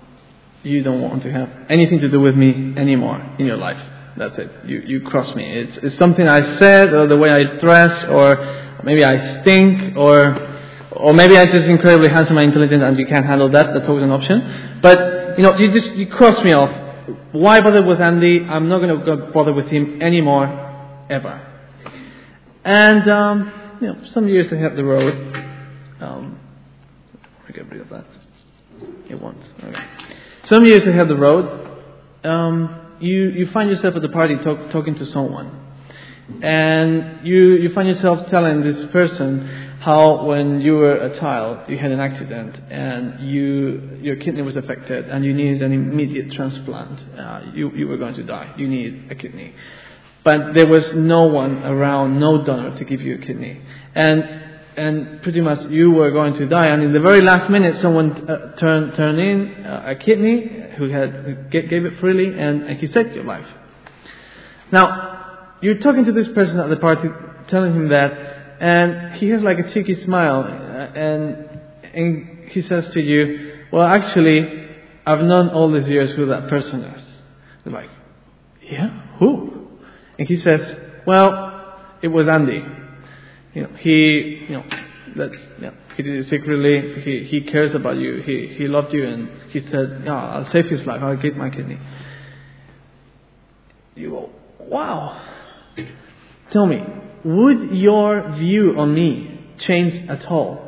you 0.63 0.83
don't 0.83 1.01
want 1.01 1.23
to 1.23 1.33
have 1.33 1.51
anything 1.69 2.01
to 2.01 2.09
do 2.09 2.21
with 2.21 2.35
me 2.35 2.75
anymore 2.77 3.37
in 3.39 3.47
your 3.47 3.57
life. 3.57 3.81
That's 4.17 4.39
it. 4.39 4.51
You, 4.65 4.83
you 4.87 5.01
cross 5.03 5.35
me. 5.35 5.45
It's, 5.45 5.77
it's 5.79 5.99
something 5.99 6.27
I 6.27 6.59
said, 6.59 6.93
or 6.93 7.07
the 7.07 7.17
way 7.17 7.31
I 7.31 7.59
dress, 7.59 8.05
or 8.07 8.81
maybe 8.85 9.05
I 9.05 9.43
stink, 9.43 9.97
or 9.97 10.53
or 10.93 11.13
maybe 11.13 11.37
I'm 11.37 11.49
just 11.49 11.67
incredibly 11.67 12.09
handsome 12.09 12.39
and 12.39 12.47
intelligent, 12.47 12.83
and 12.83 12.99
you 12.99 13.07
can't 13.07 13.27
handle 13.27 13.51
that. 13.51 13.75
That's 13.75 13.89
always 13.89 14.05
an 14.05 14.13
option. 14.13 14.79
But 14.81 15.37
you 15.37 15.43
know, 15.43 15.59
you 15.59 15.73
just 15.73 15.93
you 15.97 16.07
cross 16.07 16.43
me 16.45 16.53
off. 16.53 16.71
Why 17.33 17.61
bother 17.61 17.83
with 17.83 18.01
Andy? 18.01 18.41
I'm 18.45 18.69
not 18.69 18.79
going 18.79 19.05
to 19.05 19.33
bother 19.33 19.53
with 19.53 19.67
him 19.67 20.01
anymore, 20.01 20.47
ever. 21.11 21.51
And 22.65 23.11
um, 23.11 23.79
you 23.81 23.89
know, 23.89 24.05
some 24.13 24.29
years 24.29 24.51
ahead 24.53 24.77
the 24.77 24.85
road. 24.85 25.37
Um, 26.01 26.34
get 27.55 27.71
rid 27.71 27.81
of 27.81 27.89
that. 27.91 28.05
It 29.09 29.21
won't. 29.21 29.39
Okay. 29.63 29.85
Some 30.47 30.67
years 30.67 30.83
ahead 30.83 31.01
of 31.01 31.09
the 31.09 31.17
road, 31.17 31.71
um, 32.25 32.97
you 33.01 33.31
you 33.31 33.51
find 33.53 33.71
yourself 33.71 33.95
at 33.95 34.03
the 34.03 34.09
party 34.09 34.37
talk, 34.37 34.71
talking 34.71 34.95
to 34.97 35.07
someone, 35.07 35.51
and 36.43 37.27
you 37.27 37.57
you 37.57 37.73
find 37.73 37.89
yourself 37.89 38.29
telling 38.31 38.63
this 38.63 38.91
person 38.91 39.79
how 39.81 40.25
when 40.25 40.61
you 40.61 40.75
were 40.75 40.95
a 40.95 41.19
child 41.19 41.69
you 41.69 41.77
had 41.77 41.93
an 41.93 42.01
accident 42.01 42.57
and 42.71 43.29
you 43.29 43.99
your 44.01 44.17
kidney 44.17 44.41
was 44.41 44.57
affected 44.57 45.05
and 45.11 45.25
you 45.25 45.35
needed 45.35 45.63
an 45.63 45.73
immediate 45.73 46.33
transplant. 46.33 47.01
Uh, 47.19 47.53
you 47.55 47.71
you 47.75 47.87
were 47.87 47.97
going 47.97 48.15
to 48.15 48.23
die. 48.23 48.55
You 48.57 48.67
needed 48.67 49.11
a 49.13 49.15
kidney, 49.15 49.55
but 50.25 50.55
there 50.55 50.67
was 50.67 50.93
no 50.95 51.25
one 51.25 51.63
around, 51.63 52.19
no 52.19 52.45
donor 52.45 52.77
to 52.77 52.85
give 52.85 53.01
you 53.01 53.17
a 53.17 53.19
kidney, 53.19 53.61
and 53.95 54.44
and 54.77 55.23
pretty 55.23 55.41
much 55.41 55.71
you 55.71 55.91
were 55.91 56.11
going 56.11 56.35
to 56.35 56.47
die. 56.47 56.67
And 56.67 56.83
in 56.83 56.93
the 56.93 57.01
very 57.01 57.21
last 57.21 57.51
minute, 57.51 57.81
someone 57.81 58.29
uh, 58.29 58.57
turned 58.57 58.95
turned 58.95 59.19
in 59.19 59.65
uh, 59.65 59.85
a 59.87 59.95
kidney 59.97 60.51
who 60.79 60.91
had 60.91 61.11
who 61.11 61.35
gave 61.51 61.85
it 61.85 61.99
freely, 62.01 62.39
and, 62.39 62.63
and 62.63 62.79
he 62.79 62.87
saved 62.89 63.15
your 63.15 63.25
life. 63.25 63.47
Now 64.73 65.57
you're 65.61 65.79
talking 65.79 66.05
to 66.05 66.13
this 66.13 66.29
person 66.29 66.59
at 66.59 66.69
the 66.69 66.77
party, 66.77 67.09
telling 67.49 67.75
him 67.75 67.89
that 67.89 68.35
and 68.61 69.15
he 69.17 69.29
has 69.31 69.43
like 69.43 69.59
a 69.59 69.73
cheeky 69.73 70.03
smile, 70.05 70.41
uh, 70.41 70.99
and, 70.99 71.61
and 71.93 72.51
he 72.51 72.63
says 72.63 72.89
to 72.95 73.01
you, 73.01 73.67
Well, 73.73 73.87
actually, 73.87 74.69
I've 75.05 75.23
known 75.23 75.51
all 75.51 75.73
these 75.73 75.89
years 75.89 76.13
who 76.13 76.27
that 76.27 76.49
person 76.49 76.83
is. 76.83 77.03
You're 77.65 77.75
like, 77.75 77.91
Yeah? 78.63 79.17
Who? 79.19 79.69
And 80.19 80.29
he 80.29 80.39
says, 80.39 80.77
Well, 81.07 81.79
it 82.01 82.09
was 82.09 82.29
Andy. 82.29 82.65
You 83.55 83.63
know, 83.63 83.71
he, 83.79 84.47
you 84.49 84.57
know, 84.57 84.65
that, 85.17 85.33
you 85.33 85.67
know, 85.67 85.75
he 85.97 86.03
did 86.03 86.17
it 86.17 86.29
secretly. 86.29 87.03
He, 87.03 87.25
he 87.25 87.41
cares 87.43 87.75
about 87.75 87.97
you. 87.97 88.17
He, 88.17 88.49
he 88.49 88.67
loved 88.67 88.93
you, 88.93 89.07
and 89.07 89.29
he 89.51 89.61
said, 89.71 90.03
Yeah, 90.05 90.15
I'll 90.15 90.51
save 90.51 90.67
his 90.67 90.85
life. 90.87 91.01
I'll 91.03 91.17
give 91.17 91.37
my 91.37 91.51
kidney. 91.51 91.79
You 93.95 94.11
go, 94.11 94.31
Wow. 94.59 95.21
Tell 96.51 96.67
me, 96.67 96.83
would 97.25 97.71
your 97.73 98.33
view 98.33 98.75
on 98.77 98.95
me 98.95 99.41
change 99.59 100.09
at 100.09 100.27
all? 100.27 100.65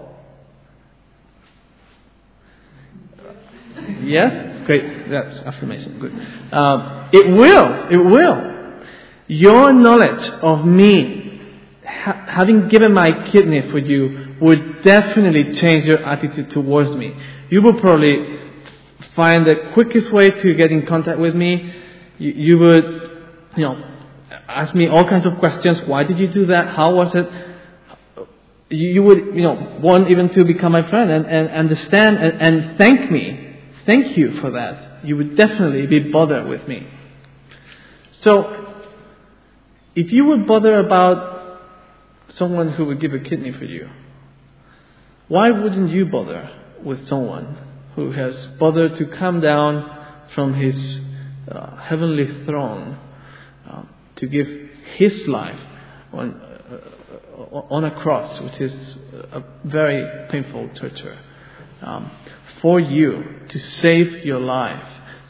Yes? 4.03 4.65
Great. 4.67 5.09
That's 5.11 5.39
affirmation. 5.39 5.99
Good. 6.01 6.13
Um, 6.53 7.09
it 7.13 7.27
will. 7.29 7.89
It 7.91 8.05
will. 8.05 8.83
Your 9.29 9.73
knowledge 9.73 10.29
of 10.43 10.65
me, 10.65 11.26
ha- 12.05 12.27
having 12.29 12.69
given 12.69 12.93
my 12.93 13.31
kidney 13.31 13.71
for 13.71 13.79
you, 13.79 14.37
would 14.41 14.83
definitely 14.83 15.55
change 15.59 15.85
your 15.85 16.05
attitude 16.05 16.51
towards 16.51 16.95
me. 16.97 17.15
You 17.51 17.63
will 17.63 17.81
probably 17.81 18.39
find 19.15 19.47
the 19.47 19.71
quickest 19.73 20.13
way 20.13 20.31
to 20.31 20.55
get 20.55 20.71
in 20.71 20.87
contact 20.87 21.19
with 21.19 21.35
me. 21.35 21.73
You, 22.19 22.33
you 22.33 22.59
would, 22.59 22.85
you 23.57 23.65
know, 23.65 23.93
ask 24.49 24.75
me 24.75 24.89
all 24.89 25.09
kinds 25.09 25.27
of 25.27 25.39
questions. 25.39 25.79
Why 25.87 26.05
did 26.05 26.19
you 26.19 26.29
do 26.29 26.47
that? 26.47 26.75
How 26.75 26.95
was 26.95 27.15
it? 27.15 27.29
You, 28.69 28.89
you 28.89 29.03
would, 29.03 29.19
you 29.35 29.43
know, 29.43 29.79
want 29.81 30.11
even 30.11 30.29
to 30.31 30.45
become 30.45 30.73
my 30.73 30.89
friend 30.89 31.11
and, 31.11 31.27
and 31.27 31.51
understand 31.51 32.17
and, 32.19 32.41
and 32.43 32.79
thank 32.79 33.11
me. 33.11 33.59
Thank 33.87 34.19
you 34.19 34.41
for 34.41 34.51
that. 34.51 35.05
You 35.05 35.17
would 35.17 35.37
definitely 35.37 35.87
be 35.87 36.11
bothered 36.11 36.49
with 36.49 36.67
me. 36.67 36.87
So, 38.21 38.75
if 39.95 40.13
you 40.13 40.25
would 40.27 40.47
bother 40.47 40.81
about 40.81 41.36
someone 42.37 42.73
who 42.73 42.85
would 42.87 43.01
give 43.01 43.13
a 43.13 43.19
kidney 43.19 43.53
for 43.53 43.65
you, 43.65 43.89
why 45.29 45.51
wouldn't 45.51 45.91
you 45.91 46.07
bother 46.07 46.51
with 46.83 47.07
someone 47.09 47.59
who 47.95 48.13
has 48.13 48.47
bothered 48.59 48.97
to 48.97 49.07
come 49.07 49.41
down 49.41 50.29
from 50.35 50.55
his 50.55 51.01
uh, 51.51 51.77
heavenly 51.77 52.45
throne 52.45 52.99
um, 53.69 53.89
to 54.17 54.27
give 54.27 54.47
his 54.97 55.27
life 55.27 55.59
on, 56.13 56.41
uh, 56.41 57.57
on 57.71 57.85
a 57.85 57.91
cross, 58.03 58.41
which 58.41 58.61
is 58.61 58.97
a 59.33 59.43
very 59.65 60.29
painful 60.29 60.69
torture, 60.75 61.19
um, 61.83 62.11
for 62.61 62.79
you 62.79 63.25
to 63.49 63.59
save 63.59 64.25
your 64.25 64.41
life 64.41 64.85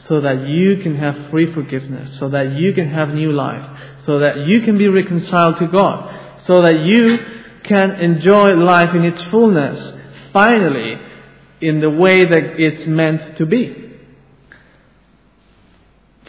so 0.07 0.21
that 0.21 0.47
you 0.47 0.77
can 0.77 0.95
have 0.95 1.29
free 1.29 1.51
forgiveness, 1.53 2.17
so 2.19 2.29
that 2.29 2.53
you 2.53 2.73
can 2.73 2.89
have 2.89 3.09
new 3.09 3.31
life, 3.31 3.65
so 4.05 4.19
that 4.19 4.47
you 4.47 4.61
can 4.61 4.77
be 4.77 4.87
reconciled 4.87 5.57
to 5.57 5.67
God, 5.67 6.26
so 6.47 6.61
that 6.61 6.85
you 6.85 7.17
can 7.63 7.91
enjoy 7.91 8.53
life 8.53 8.95
in 8.95 9.03
its 9.03 9.21
fullness, 9.23 9.93
finally, 10.31 10.97
in 11.59 11.81
the 11.81 11.89
way 11.89 12.23
that 12.23 12.59
it's 12.59 12.87
meant 12.87 13.37
to 13.37 13.45
be. 13.45 13.99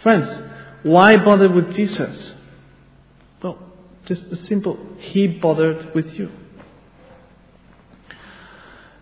Friends, 0.02 0.42
why 0.82 1.16
bother 1.16 1.48
with 1.48 1.74
Jesus? 1.74 2.32
Well, 3.42 3.58
just 4.06 4.22
a 4.24 4.44
simple, 4.46 4.78
He 4.98 5.28
bothered 5.28 5.94
with 5.94 6.12
you. 6.14 6.30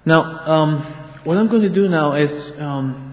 Now, 0.05 0.23
um, 0.23 0.83
what 1.25 1.37
I'm 1.37 1.49
going 1.49 1.63
to 1.63 1.69
do 1.69 1.89
now 1.89 2.15
is 2.15 2.53
um, 2.61 3.06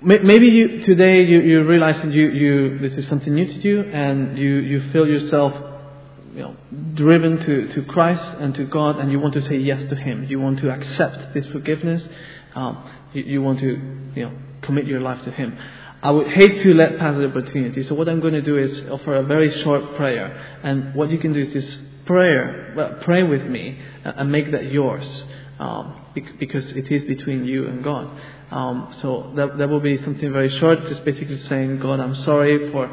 maybe 0.00 0.48
you, 0.48 0.84
today 0.84 1.24
you, 1.24 1.40
you 1.40 1.64
realize 1.64 1.96
that 2.02 2.12
you, 2.12 2.28
you, 2.28 2.78
this 2.78 2.92
is 2.92 3.08
something 3.08 3.34
new 3.34 3.46
to 3.46 3.60
you 3.60 3.82
and 3.82 4.38
you, 4.38 4.56
you 4.56 4.90
feel 4.92 5.06
yourself 5.06 5.52
you 6.34 6.42
know, 6.42 6.56
driven 6.94 7.38
to, 7.38 7.68
to 7.74 7.82
Christ 7.84 8.22
and 8.38 8.54
to 8.54 8.64
God 8.64 8.98
and 8.98 9.10
you 9.10 9.18
want 9.18 9.34
to 9.34 9.42
say 9.42 9.56
yes 9.56 9.88
to 9.88 9.96
Him. 9.96 10.24
You 10.24 10.40
want 10.40 10.60
to 10.60 10.70
accept 10.70 11.34
this 11.34 11.46
forgiveness. 11.46 12.04
Um, 12.54 12.90
you, 13.12 13.22
you 13.24 13.42
want 13.42 13.60
to 13.60 13.66
you 14.14 14.22
know, 14.24 14.32
commit 14.62 14.86
your 14.86 15.00
life 15.00 15.24
to 15.24 15.32
Him. 15.32 15.58
I 16.00 16.12
would 16.12 16.28
hate 16.28 16.62
to 16.62 16.74
let 16.74 16.96
pass 16.98 17.16
the 17.16 17.28
opportunity. 17.28 17.82
So 17.82 17.94
what 17.94 18.08
I'm 18.08 18.20
going 18.20 18.34
to 18.34 18.42
do 18.42 18.56
is 18.56 18.80
offer 18.88 19.16
a 19.16 19.24
very 19.24 19.62
short 19.62 19.96
prayer. 19.96 20.60
And 20.62 20.94
what 20.94 21.10
you 21.10 21.18
can 21.18 21.32
do 21.32 21.40
is 21.40 21.52
just 21.52 21.78
prayer, 22.06 23.00
pray 23.02 23.24
with 23.24 23.42
me 23.46 23.80
and 24.04 24.30
make 24.30 24.52
that 24.52 24.70
yours. 24.70 25.24
Um, 25.58 26.00
because 26.38 26.72
it 26.72 26.90
is 26.90 27.04
between 27.04 27.44
you 27.44 27.66
and 27.66 27.82
God. 27.82 28.20
Um, 28.50 28.94
so 29.00 29.32
that, 29.36 29.58
that 29.58 29.68
will 29.68 29.80
be 29.80 29.96
something 30.02 30.32
very 30.32 30.50
short, 30.58 30.86
just 30.86 31.04
basically 31.04 31.40
saying, 31.44 31.80
God, 31.80 32.00
I'm 32.00 32.14
sorry 32.22 32.70
for, 32.72 32.90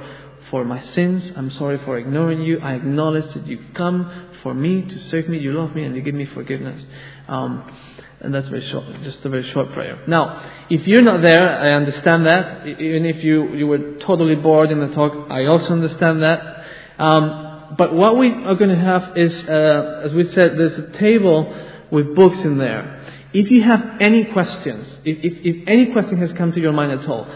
for 0.49 0.65
my 0.65 0.83
sins. 0.91 1.31
I'm 1.35 1.51
sorry 1.51 1.77
for 1.79 1.97
ignoring 1.97 2.41
you. 2.41 2.59
I 2.59 2.73
acknowledge 2.75 3.33
that 3.33 3.47
you 3.47 3.59
come 3.73 4.29
for 4.43 4.53
me 4.53 4.81
to 4.81 4.99
save 5.09 5.29
me. 5.29 5.37
You 5.37 5.53
love 5.53 5.75
me 5.75 5.83
and 5.83 5.95
you 5.95 6.01
give 6.01 6.15
me 6.15 6.25
forgiveness. 6.25 6.83
Um, 7.27 7.71
and 8.21 8.33
that's 8.33 8.47
very 8.47 8.67
short, 8.69 8.85
just 9.03 9.23
a 9.25 9.29
very 9.29 9.49
short 9.51 9.71
prayer. 9.73 10.03
Now, 10.07 10.65
if 10.69 10.87
you're 10.87 11.01
not 11.01 11.21
there, 11.21 11.49
I 11.49 11.71
understand 11.71 12.25
that. 12.25 12.67
Even 12.67 13.05
if 13.05 13.23
you, 13.23 13.55
you 13.55 13.67
were 13.67 13.97
totally 13.99 14.35
bored 14.35 14.71
in 14.71 14.79
the 14.79 14.93
talk, 14.93 15.29
I 15.29 15.45
also 15.45 15.73
understand 15.73 16.23
that. 16.23 16.65
Um, 16.97 17.75
but 17.77 17.93
what 17.93 18.17
we 18.17 18.29
are 18.29 18.55
going 18.55 18.69
to 18.69 18.75
have 18.75 19.17
is, 19.17 19.33
uh, 19.47 20.01
as 20.05 20.13
we 20.13 20.23
said, 20.31 20.57
there's 20.57 20.79
a 20.79 20.97
table 20.97 21.71
with 21.91 22.15
books 22.15 22.39
in 22.39 22.57
there. 22.57 23.01
If 23.35 23.51
you 23.51 23.63
have 23.63 23.97
any 23.99 24.23
questions, 24.25 24.87
if, 25.03 25.17
if, 25.19 25.33
if 25.43 25.67
any 25.67 25.87
question 25.87 26.17
has 26.19 26.31
come 26.33 26.53
to 26.53 26.61
your 26.61 26.71
mind 26.71 26.93
at 26.93 27.07
all, 27.09 27.27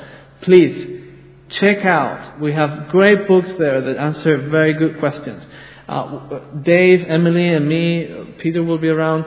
please 0.42 1.02
check 1.50 1.84
out. 1.86 2.40
We 2.40 2.54
have 2.54 2.90
great 2.90 3.28
books 3.28 3.52
there 3.58 3.82
that 3.82 3.98
answer 3.98 4.38
very 4.50 4.74
good 4.74 5.00
questions. 5.00 5.44
Uh, 5.88 6.40
Dave, 6.62 7.06
Emily, 7.08 7.50
and 7.50 7.68
me, 7.68 8.36
Peter 8.38 8.64
will 8.64 8.78
be 8.78 8.88
around 8.88 9.26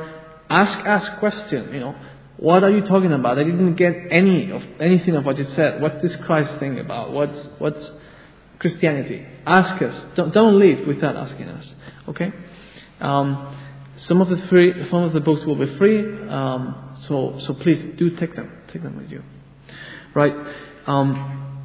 ask 0.53 0.87
us 0.87 1.19
question, 1.19 1.73
you 1.73 1.81
know, 1.81 1.95
What 2.37 2.65
are 2.65 2.71
you 2.71 2.83
talking 2.83 3.13
about? 3.13 3.39
I 3.39 3.45
didn't 3.45 3.75
get 3.75 3.95
any 4.11 4.51
of 4.51 4.63
anything 4.81 5.15
of 5.17 5.25
what 5.25 5.39
you 5.39 5.45
said. 5.45 5.81
What's 5.81 6.03
this 6.03 6.17
Christ 6.17 6.59
thing 6.59 6.79
about? 6.79 7.13
What's 7.13 7.49
what's 7.59 7.91
Christianity? 8.59 9.27
Ask 9.47 9.81
us. 9.83 9.97
Don't, 10.15 10.33
don't 10.33 10.59
leave 10.59 10.87
without 10.87 11.17
asking 11.17 11.49
us. 11.49 11.67
Okay? 12.09 12.33
Um, 13.01 13.57
some 14.07 14.21
of 14.21 14.29
the 14.29 14.37
free, 14.49 14.89
some 14.91 15.03
of 15.03 15.13
the 15.13 15.21
books 15.21 15.45
will 15.45 15.57
be 15.57 15.77
free. 15.77 16.29
Um, 16.29 16.97
so 17.07 17.39
so 17.41 17.55
please 17.55 17.97
do 17.97 18.17
take 18.17 18.35
them. 18.35 18.51
Take 18.73 18.83
them 18.83 18.97
with 18.97 19.11
you. 19.11 19.23
Right? 20.15 20.35
Um, 20.87 21.63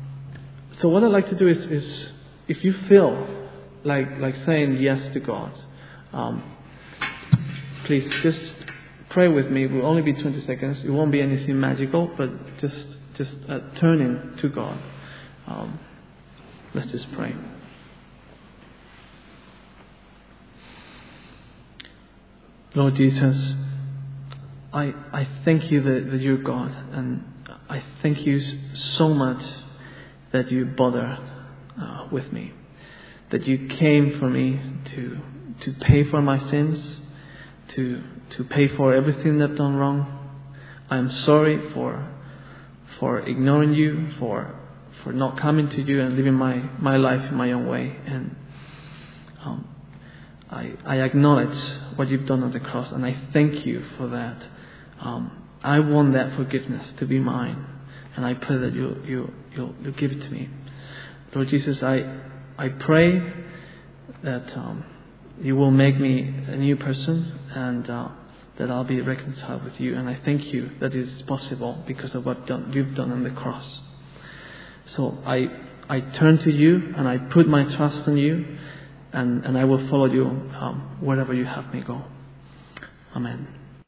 so 0.81 0.89
what 0.89 1.03
I'd 1.03 1.11
like 1.11 1.29
to 1.29 1.35
do 1.35 1.47
is, 1.47 1.57
is 1.65 2.09
if 2.47 2.63
you 2.63 2.73
feel 2.87 3.27
like 3.83 4.19
like 4.19 4.35
saying 4.45 4.77
yes 4.77 5.13
to 5.13 5.19
God, 5.19 5.57
um, 6.13 6.43
please 7.85 8.05
just 8.21 8.55
pray 9.09 9.27
with 9.27 9.49
me. 9.49 9.63
It 9.63 9.71
will 9.71 9.85
only 9.85 10.03
be 10.03 10.13
20 10.13 10.45
seconds. 10.45 10.83
It 10.83 10.89
won't 10.89 11.11
be 11.11 11.21
anything 11.21 11.59
magical, 11.59 12.11
but 12.17 12.29
just 12.59 12.85
just 13.15 13.33
uh, 13.49 13.59
turning 13.77 14.37
to 14.37 14.49
God. 14.49 14.77
Um, 15.47 15.79
let's 16.75 16.91
just 16.91 17.11
pray. 17.13 17.33
Lord 22.77 22.93
Jesus, 22.93 23.55
I, 24.71 24.93
I 25.11 25.27
thank 25.43 25.71
you 25.71 25.81
that, 25.81 26.11
that 26.11 26.21
you're 26.21 26.37
God, 26.37 26.69
and 26.91 27.23
I 27.67 27.83
thank 28.03 28.23
you 28.23 28.39
so 28.95 29.15
much 29.15 29.43
that 30.31 30.51
you 30.51 30.63
bothered 30.65 31.17
uh, 31.81 32.07
with 32.11 32.31
me, 32.31 32.53
that 33.31 33.47
you 33.47 33.67
came 33.67 34.19
for 34.19 34.29
me 34.29 34.61
to, 34.91 35.17
to 35.61 35.73
pay 35.85 36.03
for 36.03 36.21
my 36.21 36.37
sins, 36.37 36.99
to, 37.69 38.03
to 38.37 38.43
pay 38.43 38.67
for 38.67 38.93
everything 38.93 39.39
that 39.39 39.49
I've 39.49 39.57
done 39.57 39.75
wrong. 39.75 40.45
I'm 40.87 41.09
sorry 41.09 41.71
for, 41.73 42.07
for 42.99 43.21
ignoring 43.21 43.73
you, 43.73 44.11
for, 44.19 44.53
for 45.03 45.11
not 45.13 45.39
coming 45.39 45.67
to 45.67 45.81
you 45.81 45.99
and 46.01 46.15
living 46.15 46.35
my, 46.35 46.57
my 46.77 46.97
life 46.97 47.27
in 47.27 47.33
my 47.33 47.53
own 47.53 47.65
way. 47.65 47.97
And 48.05 48.35
um, 49.43 49.67
I, 50.51 50.73
I 50.85 50.97
acknowledge 50.97 51.57
what 51.97 52.09
you've 52.09 52.25
done 52.25 52.43
on 52.43 52.51
the 52.51 52.59
cross, 52.59 52.91
and 52.91 53.05
I 53.05 53.17
thank 53.33 53.65
you 53.65 53.83
for 53.97 54.07
that. 54.07 54.43
Um, 54.99 55.43
I 55.63 55.79
want 55.79 56.13
that 56.13 56.35
forgiveness 56.35 56.93
to 56.99 57.05
be 57.05 57.19
mine, 57.19 57.65
and 58.15 58.25
I 58.25 58.33
pray 58.35 58.57
that 58.57 58.73
you, 58.73 59.01
you, 59.05 59.33
you'll, 59.55 59.75
you'll 59.81 59.93
give 59.93 60.11
it 60.11 60.21
to 60.21 60.29
me. 60.29 60.49
Lord 61.33 61.49
Jesus, 61.49 61.83
I, 61.83 62.19
I 62.57 62.69
pray 62.69 63.33
that 64.23 64.57
um, 64.57 64.83
you 65.41 65.55
will 65.55 65.71
make 65.71 65.99
me 65.99 66.21
a 66.47 66.55
new 66.55 66.75
person 66.75 67.39
and 67.53 67.89
uh, 67.89 68.09
that 68.57 68.71
I'll 68.71 68.83
be 68.83 69.01
reconciled 69.01 69.63
with 69.63 69.79
you. 69.79 69.95
And 69.95 70.09
I 70.09 70.19
thank 70.25 70.45
you 70.45 70.71
that 70.79 70.95
it 70.95 71.07
is 71.07 71.21
possible 71.23 71.83
because 71.85 72.15
of 72.15 72.25
what 72.25 72.47
done, 72.47 72.71
you've 72.73 72.95
done 72.95 73.11
on 73.11 73.23
the 73.23 73.29
cross. 73.29 73.65
So 74.85 75.17
I, 75.25 75.47
I 75.89 75.99
turn 75.99 76.39
to 76.39 76.51
you 76.51 76.93
and 76.97 77.07
I 77.07 77.17
put 77.17 77.47
my 77.47 77.63
trust 77.75 78.07
in 78.07 78.17
you 78.17 78.57
and, 79.13 79.45
and 79.45 79.57
I 79.57 79.63
will 79.63 79.89
follow 79.89 80.05
you 80.05 80.25
um, 80.25 80.97
wherever 81.01 81.33
you 81.33 81.45
have 81.45 81.73
me 81.73 81.83
go. 81.85 82.01
Amen. 83.15 83.47